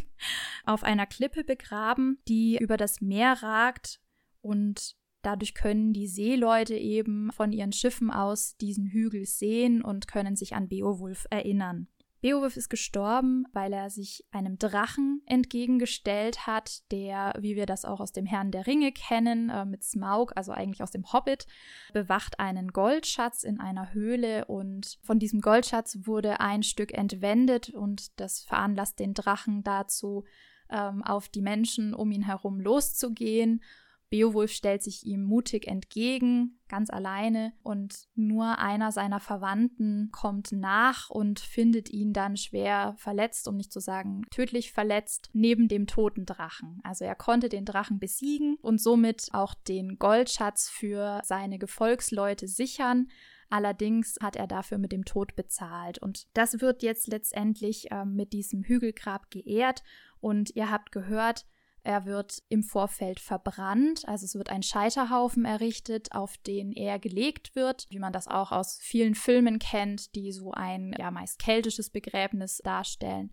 auf 0.63 0.85
einer 0.85 1.05
Klippe 1.05 1.43
begraben, 1.43 2.17
die 2.29 2.57
über 2.61 2.77
das 2.77 3.01
Meer 3.01 3.43
ragt 3.43 3.99
und 4.39 4.95
dadurch 5.21 5.53
können 5.53 5.91
die 5.91 6.07
Seeleute 6.07 6.75
eben 6.75 7.29
von 7.33 7.51
ihren 7.51 7.73
Schiffen 7.73 8.09
aus 8.09 8.55
diesen 8.55 8.87
Hügel 8.87 9.25
sehen 9.25 9.81
und 9.81 10.07
können 10.07 10.37
sich 10.37 10.55
an 10.55 10.69
Beowulf 10.69 11.27
erinnern. 11.29 11.89
Beowulf 12.27 12.57
ist 12.57 12.67
gestorben, 12.67 13.45
weil 13.53 13.71
er 13.71 13.89
sich 13.89 14.25
einem 14.31 14.57
Drachen 14.57 15.21
entgegengestellt 15.27 16.45
hat, 16.45 16.91
der, 16.91 17.33
wie 17.39 17.55
wir 17.55 17.65
das 17.65 17.85
auch 17.85 18.01
aus 18.01 18.11
dem 18.11 18.25
Herrn 18.25 18.51
der 18.51 18.67
Ringe 18.67 18.91
kennen, 18.91 19.49
äh, 19.49 19.63
mit 19.63 19.85
Smaug, 19.85 20.33
also 20.35 20.51
eigentlich 20.51 20.83
aus 20.83 20.91
dem 20.91 21.13
Hobbit, 21.13 21.47
bewacht 21.93 22.41
einen 22.41 22.73
Goldschatz 22.73 23.43
in 23.43 23.61
einer 23.61 23.93
Höhle 23.93 24.43
und 24.43 24.99
von 25.03 25.19
diesem 25.19 25.39
Goldschatz 25.39 25.99
wurde 26.01 26.41
ein 26.41 26.63
Stück 26.63 26.93
entwendet 26.93 27.69
und 27.69 28.19
das 28.19 28.41
veranlasst 28.41 28.99
den 28.99 29.13
Drachen 29.13 29.63
dazu, 29.63 30.25
ähm, 30.69 31.03
auf 31.03 31.29
die 31.29 31.41
Menschen 31.41 31.93
um 31.93 32.11
ihn 32.11 32.23
herum 32.23 32.59
loszugehen 32.59 33.61
Beowulf 34.09 34.51
stellt 34.51 34.83
sich 34.83 35.05
ihm 35.05 35.23
mutig 35.23 35.67
entgegen, 35.67 36.59
ganz 36.69 36.89
alleine, 36.89 37.53
und 37.61 38.07
nur 38.15 38.57
einer 38.57 38.91
seiner 38.91 39.19
Verwandten 39.19 40.09
kommt 40.11 40.51
nach 40.53 41.09
und 41.09 41.39
findet 41.39 41.89
ihn 41.89 42.13
dann 42.13 42.37
schwer 42.37 42.95
verletzt, 42.97 43.47
um 43.47 43.57
nicht 43.57 43.73
zu 43.73 43.79
sagen 43.79 44.23
tödlich 44.31 44.71
verletzt, 44.71 45.29
neben 45.33 45.67
dem 45.67 45.87
toten 45.87 46.25
Drachen. 46.25 46.79
Also 46.83 47.03
er 47.03 47.15
konnte 47.15 47.49
den 47.49 47.65
Drachen 47.65 47.99
besiegen 47.99 48.57
und 48.61 48.81
somit 48.81 49.27
auch 49.33 49.53
den 49.53 49.97
Goldschatz 49.99 50.69
für 50.69 51.21
seine 51.23 51.59
Gefolgsleute 51.59 52.47
sichern. 52.47 53.07
Allerdings 53.49 54.17
hat 54.21 54.35
er 54.35 54.47
dafür 54.47 54.77
mit 54.77 54.91
dem 54.91 55.05
Tod 55.05 55.35
bezahlt. 55.35 55.99
Und 55.99 56.27
das 56.33 56.59
wird 56.59 56.83
jetzt 56.83 57.07
letztendlich 57.07 57.91
äh, 57.91 58.05
mit 58.05 58.33
diesem 58.33 58.63
Hügelgrab 58.63 59.31
geehrt. 59.31 59.83
Und 60.19 60.55
ihr 60.55 60.69
habt 60.69 60.91
gehört, 60.91 61.45
er 61.87 62.05
wird 62.05 62.43
im 62.49 62.63
Vorfeld 62.63 63.21
verbrannt, 63.21 64.05
also 64.09 64.25
es 64.25 64.35
wird 64.35 64.49
ein 64.49 64.61
Scheiterhaufen 64.61 65.45
errichtet, 65.45 66.11
auf 66.11 66.37
den 66.37 66.73
er 66.73 66.99
gelegt 66.99 67.55
wird, 67.55 67.85
wie 67.89 67.99
man 67.99 68.11
das 68.11 68.27
auch 68.27 68.51
aus 68.51 68.77
vielen 68.81 69.15
Filmen 69.15 69.57
kennt, 69.57 70.13
die 70.13 70.33
so 70.33 70.51
ein 70.51 70.93
ja 70.99 71.11
meist 71.11 71.39
keltisches 71.39 71.89
Begräbnis 71.89 72.57
darstellen. 72.57 73.31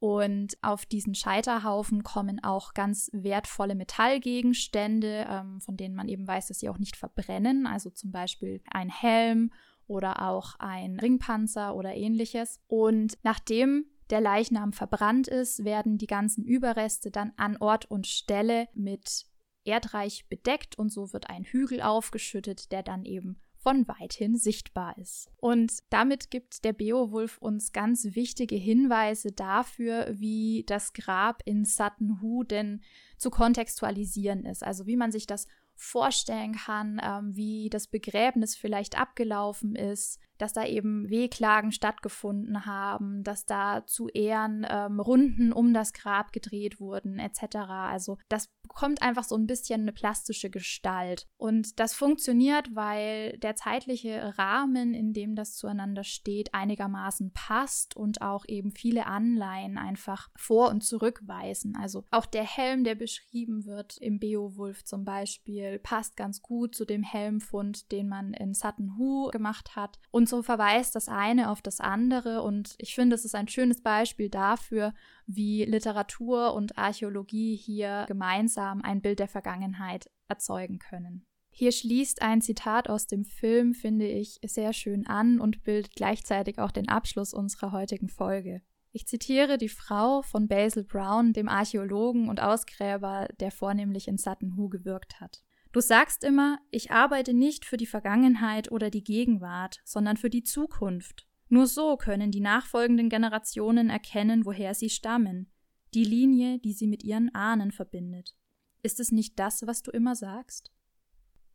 Und 0.00 0.58
auf 0.60 0.86
diesen 0.86 1.14
Scheiterhaufen 1.14 2.02
kommen 2.02 2.42
auch 2.42 2.74
ganz 2.74 3.10
wertvolle 3.12 3.76
Metallgegenstände, 3.76 5.26
ähm, 5.30 5.60
von 5.60 5.76
denen 5.76 5.94
man 5.94 6.08
eben 6.08 6.26
weiß, 6.26 6.48
dass 6.48 6.58
sie 6.58 6.68
auch 6.68 6.78
nicht 6.78 6.96
verbrennen, 6.96 7.64
also 7.68 7.90
zum 7.90 8.10
Beispiel 8.10 8.60
ein 8.72 8.90
Helm 8.90 9.52
oder 9.86 10.28
auch 10.28 10.56
ein 10.58 10.98
Ringpanzer 10.98 11.76
oder 11.76 11.94
ähnliches. 11.94 12.60
Und 12.66 13.18
nachdem 13.22 13.86
der 14.10 14.20
Leichnam 14.20 14.72
verbrannt 14.72 15.28
ist, 15.28 15.64
werden 15.64 15.98
die 15.98 16.06
ganzen 16.06 16.44
Überreste 16.44 17.10
dann 17.10 17.32
an 17.36 17.56
Ort 17.56 17.90
und 17.90 18.06
Stelle 18.06 18.68
mit 18.74 19.26
Erdreich 19.64 20.26
bedeckt 20.28 20.78
und 20.78 20.90
so 20.90 21.12
wird 21.12 21.30
ein 21.30 21.44
Hügel 21.44 21.80
aufgeschüttet, 21.80 22.70
der 22.70 22.82
dann 22.82 23.04
eben 23.04 23.40
von 23.64 23.88
weithin 23.88 24.36
sichtbar 24.36 24.96
ist. 24.98 25.30
Und 25.38 25.72
damit 25.88 26.30
gibt 26.30 26.64
der 26.64 26.74
Beowulf 26.74 27.38
uns 27.38 27.72
ganz 27.72 28.04
wichtige 28.14 28.56
Hinweise 28.56 29.32
dafür, 29.32 30.08
wie 30.12 30.64
das 30.66 30.92
Grab 30.92 31.42
in 31.46 31.64
Sutton 31.64 32.20
Hoo 32.20 32.44
denn 32.44 32.82
zu 33.16 33.30
kontextualisieren 33.30 34.44
ist. 34.44 34.62
Also 34.62 34.86
wie 34.86 34.96
man 34.96 35.10
sich 35.10 35.26
das 35.26 35.46
vorstellen 35.74 36.52
kann, 36.52 37.00
ähm, 37.02 37.34
wie 37.34 37.70
das 37.70 37.86
Begräbnis 37.86 38.54
vielleicht 38.54 38.98
abgelaufen 39.00 39.74
ist, 39.74 40.20
dass 40.38 40.52
da 40.52 40.64
eben 40.66 41.08
Wehklagen 41.08 41.72
stattgefunden 41.72 42.66
haben, 42.66 43.22
dass 43.22 43.46
da 43.46 43.86
zu 43.86 44.08
Ehren 44.08 44.66
ähm, 44.68 45.00
Runden 45.00 45.52
um 45.52 45.74
das 45.74 45.92
Grab 45.92 46.32
gedreht 46.32 46.80
wurden, 46.80 47.18
etc. 47.18 47.56
Also 47.68 48.18
das 48.28 48.48
bekommt 48.62 49.02
einfach 49.02 49.24
so 49.24 49.36
ein 49.36 49.46
bisschen 49.46 49.82
eine 49.82 49.92
plastische 49.92 50.50
Gestalt. 50.50 51.26
Und 51.36 51.78
das 51.78 51.94
funktioniert, 51.94 52.74
weil 52.74 53.38
der 53.38 53.56
zeitliche 53.56 54.36
Rahmen, 54.38 54.94
in 54.94 55.12
dem 55.12 55.34
das 55.34 55.54
zueinander 55.56 56.04
steht, 56.04 56.54
einigermaßen 56.54 57.32
passt 57.32 57.96
und 57.96 58.22
auch 58.22 58.44
eben 58.48 58.70
viele 58.70 59.06
Anleihen 59.06 59.78
einfach 59.78 60.30
vor 60.36 60.70
und 60.70 60.82
zurückweisen. 60.82 61.76
Also 61.76 62.04
auch 62.10 62.26
der 62.26 62.44
Helm, 62.44 62.84
der 62.84 62.94
beschrieben 62.94 63.64
wird 63.64 63.96
im 63.98 64.18
Beowulf 64.18 64.84
zum 64.84 65.04
Beispiel, 65.04 65.78
passt 65.78 66.16
ganz 66.16 66.42
gut 66.42 66.74
zu 66.74 66.84
dem 66.84 67.02
Helmfund, 67.02 67.92
den 67.92 68.08
man 68.08 68.32
in 68.32 68.54
Sutton 68.54 68.96
Hoo 68.98 69.30
gemacht 69.30 69.76
hat. 69.76 69.98
Und 70.10 70.23
und 70.24 70.28
so 70.30 70.42
verweist 70.42 70.94
das 70.94 71.10
eine 71.10 71.50
auf 71.50 71.60
das 71.60 71.80
andere. 71.80 72.40
Und 72.40 72.76
ich 72.78 72.94
finde, 72.94 73.14
es 73.14 73.26
ist 73.26 73.34
ein 73.34 73.46
schönes 73.46 73.82
Beispiel 73.82 74.30
dafür, 74.30 74.94
wie 75.26 75.66
Literatur 75.66 76.54
und 76.54 76.78
Archäologie 76.78 77.56
hier 77.56 78.06
gemeinsam 78.08 78.80
ein 78.80 79.02
Bild 79.02 79.18
der 79.18 79.28
Vergangenheit 79.28 80.10
erzeugen 80.26 80.78
können. 80.78 81.26
Hier 81.50 81.72
schließt 81.72 82.22
ein 82.22 82.40
Zitat 82.40 82.88
aus 82.88 83.06
dem 83.06 83.26
Film, 83.26 83.74
finde 83.74 84.06
ich, 84.06 84.40
sehr 84.46 84.72
schön 84.72 85.06
an 85.06 85.40
und 85.40 85.62
bildet 85.62 85.94
gleichzeitig 85.94 86.58
auch 86.58 86.70
den 86.70 86.88
Abschluss 86.88 87.34
unserer 87.34 87.72
heutigen 87.72 88.08
Folge. 88.08 88.62
Ich 88.92 89.06
zitiere 89.06 89.58
die 89.58 89.68
Frau 89.68 90.22
von 90.22 90.48
Basil 90.48 90.84
Brown, 90.84 91.34
dem 91.34 91.50
Archäologen 91.50 92.30
und 92.30 92.40
Ausgräber, 92.40 93.28
der 93.40 93.50
vornehmlich 93.50 94.08
in 94.08 94.16
Sutton 94.16 94.56
Hoo 94.56 94.70
gewirkt 94.70 95.20
hat. 95.20 95.44
Du 95.74 95.80
sagst 95.80 96.22
immer, 96.22 96.60
ich 96.70 96.92
arbeite 96.92 97.34
nicht 97.34 97.64
für 97.64 97.76
die 97.76 97.86
Vergangenheit 97.86 98.70
oder 98.70 98.90
die 98.90 99.02
Gegenwart, 99.02 99.80
sondern 99.84 100.16
für 100.16 100.30
die 100.30 100.44
Zukunft. 100.44 101.26
Nur 101.48 101.66
so 101.66 101.96
können 101.96 102.30
die 102.30 102.40
nachfolgenden 102.40 103.08
Generationen 103.08 103.90
erkennen, 103.90 104.46
woher 104.46 104.74
sie 104.74 104.88
stammen, 104.88 105.50
die 105.92 106.04
Linie, 106.04 106.60
die 106.60 106.74
sie 106.74 106.86
mit 106.86 107.02
ihren 107.02 107.34
Ahnen 107.34 107.72
verbindet. 107.72 108.36
Ist 108.84 109.00
es 109.00 109.10
nicht 109.10 109.36
das, 109.40 109.66
was 109.66 109.82
du 109.82 109.90
immer 109.90 110.14
sagst? 110.14 110.70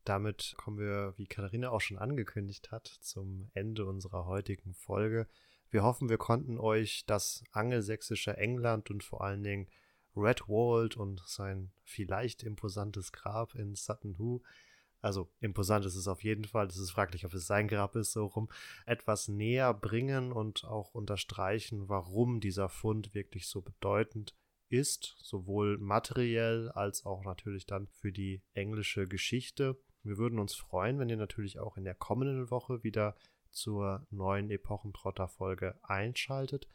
Damit 0.03 0.53
kommen 0.57 0.79
wir, 0.79 1.13
wie 1.15 1.25
Katharina 1.25 1.69
auch 1.69 1.79
schon 1.79 1.97
angekündigt 1.97 2.71
hat, 2.71 2.87
zum 2.87 3.49
Ende 3.53 3.85
unserer 3.85 4.25
heutigen 4.25 4.73
Folge. 4.73 5.29
Wir 5.69 5.83
hoffen, 5.83 6.09
wir 6.09 6.17
konnten 6.17 6.57
euch 6.57 7.05
das 7.05 7.45
angelsächsische 7.53 8.35
England 8.35 8.89
und 8.89 9.01
vor 9.01 9.23
allen 9.23 9.43
Dingen 9.43 9.69
Redwald 10.15 10.97
und 10.97 11.21
sein 11.25 11.71
vielleicht 11.83 12.43
imposantes 12.43 13.11
Grab 13.11 13.55
in 13.55 13.75
Sutton 13.75 14.17
Hoo, 14.17 14.41
also 15.01 15.29
imposant 15.39 15.85
ist 15.85 15.95
es 15.95 16.07
auf 16.07 16.23
jeden 16.23 16.43
Fall, 16.43 16.67
es 16.67 16.77
ist 16.77 16.91
fraglich, 16.91 17.25
ob 17.25 17.33
es 17.33 17.47
sein 17.47 17.67
Grab 17.67 17.95
ist, 17.95 18.11
so 18.11 18.25
rum, 18.25 18.49
etwas 18.85 19.27
näher 19.27 19.73
bringen 19.73 20.31
und 20.31 20.65
auch 20.65 20.93
unterstreichen, 20.93 21.87
warum 21.87 22.41
dieser 22.41 22.69
Fund 22.69 23.13
wirklich 23.13 23.47
so 23.47 23.61
bedeutend 23.61 24.35
ist, 24.67 25.15
sowohl 25.21 25.77
materiell 25.77 26.69
als 26.69 27.05
auch 27.05 27.23
natürlich 27.23 27.65
dann 27.65 27.87
für 27.87 28.11
die 28.11 28.41
englische 28.53 29.07
Geschichte. 29.07 29.79
Wir 30.03 30.17
würden 30.17 30.37
uns 30.37 30.53
freuen, 30.53 30.99
wenn 30.99 31.09
ihr 31.09 31.17
natürlich 31.17 31.59
auch 31.59 31.77
in 31.77 31.85
der 31.85 31.95
kommenden 31.95 32.51
Woche 32.51 32.83
wieder 32.83 33.15
zur 33.51 34.05
neuen 34.11 34.51
Epochentrotter-Folge 34.51 35.79
einschaltet. 35.81 36.67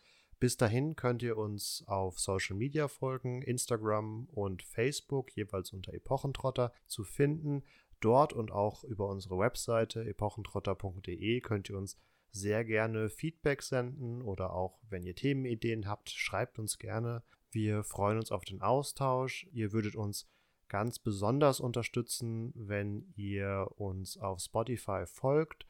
Bis 0.44 0.58
dahin 0.58 0.94
könnt 0.94 1.22
ihr 1.22 1.38
uns 1.38 1.82
auf 1.86 2.20
Social 2.20 2.54
Media 2.54 2.86
folgen, 2.86 3.40
Instagram 3.40 4.28
und 4.30 4.62
Facebook, 4.62 5.34
jeweils 5.34 5.72
unter 5.72 5.94
Epochentrotter 5.94 6.70
zu 6.84 7.02
finden. 7.02 7.62
Dort 8.00 8.34
und 8.34 8.52
auch 8.52 8.84
über 8.84 9.08
unsere 9.08 9.38
Webseite 9.38 10.04
epochentrotter.de 10.04 11.40
könnt 11.40 11.70
ihr 11.70 11.78
uns 11.78 11.96
sehr 12.30 12.62
gerne 12.66 13.08
Feedback 13.08 13.62
senden 13.62 14.20
oder 14.20 14.52
auch, 14.52 14.80
wenn 14.90 15.02
ihr 15.02 15.14
Themenideen 15.14 15.88
habt, 15.88 16.10
schreibt 16.10 16.58
uns 16.58 16.76
gerne. 16.76 17.22
Wir 17.50 17.82
freuen 17.82 18.18
uns 18.18 18.30
auf 18.30 18.44
den 18.44 18.60
Austausch. 18.60 19.46
Ihr 19.50 19.72
würdet 19.72 19.96
uns 19.96 20.28
ganz 20.68 20.98
besonders 20.98 21.58
unterstützen, 21.58 22.52
wenn 22.54 23.10
ihr 23.16 23.66
uns 23.76 24.18
auf 24.18 24.40
Spotify 24.40 25.06
folgt 25.06 25.64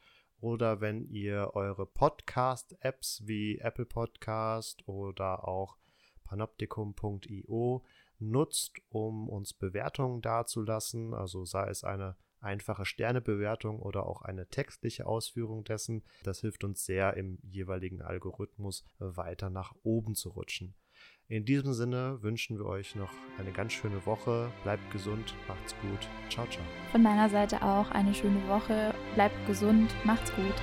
oder 0.45 0.79
wenn 0.79 1.09
ihr 1.09 1.55
eure 1.55 1.87
Podcast-Apps 1.87 3.23
wie 3.25 3.57
Apple 3.57 3.87
Podcast 3.87 4.87
oder 4.87 5.47
auch 5.47 5.75
panoptikum.io 6.23 7.83
nutzt, 8.19 8.77
um 8.89 9.27
uns 9.27 9.55
Bewertungen 9.55 10.21
dazulassen, 10.21 11.15
also 11.15 11.45
sei 11.45 11.67
es 11.69 11.83
eine 11.83 12.15
einfache 12.41 12.85
Sternebewertung 12.85 13.79
oder 13.79 14.05
auch 14.05 14.21
eine 14.21 14.47
textliche 14.47 15.07
Ausführung 15.07 15.63
dessen. 15.63 16.03
Das 16.21 16.41
hilft 16.41 16.63
uns 16.63 16.85
sehr 16.85 17.17
im 17.17 17.39
jeweiligen 17.41 18.03
Algorithmus 18.03 18.85
weiter 18.99 19.49
nach 19.49 19.73
oben 19.81 20.13
zu 20.13 20.29
rutschen. 20.29 20.75
In 21.27 21.43
diesem 21.43 21.73
Sinne 21.73 22.21
wünschen 22.21 22.59
wir 22.59 22.67
euch 22.67 22.93
noch 22.93 23.09
eine 23.39 23.51
ganz 23.51 23.73
schöne 23.73 24.05
Woche. 24.05 24.51
Bleibt 24.61 24.91
gesund, 24.91 25.33
macht's 25.47 25.73
gut. 25.81 26.07
Ciao, 26.29 26.45
ciao. 26.45 26.63
Von 26.91 27.01
meiner 27.01 27.27
Seite 27.29 27.63
auch 27.63 27.89
eine 27.89 28.13
schöne 28.13 28.47
Woche. 28.47 28.93
Bleibt 29.15 29.47
gesund, 29.47 29.91
macht's 30.03 30.31
gut. 30.35 30.53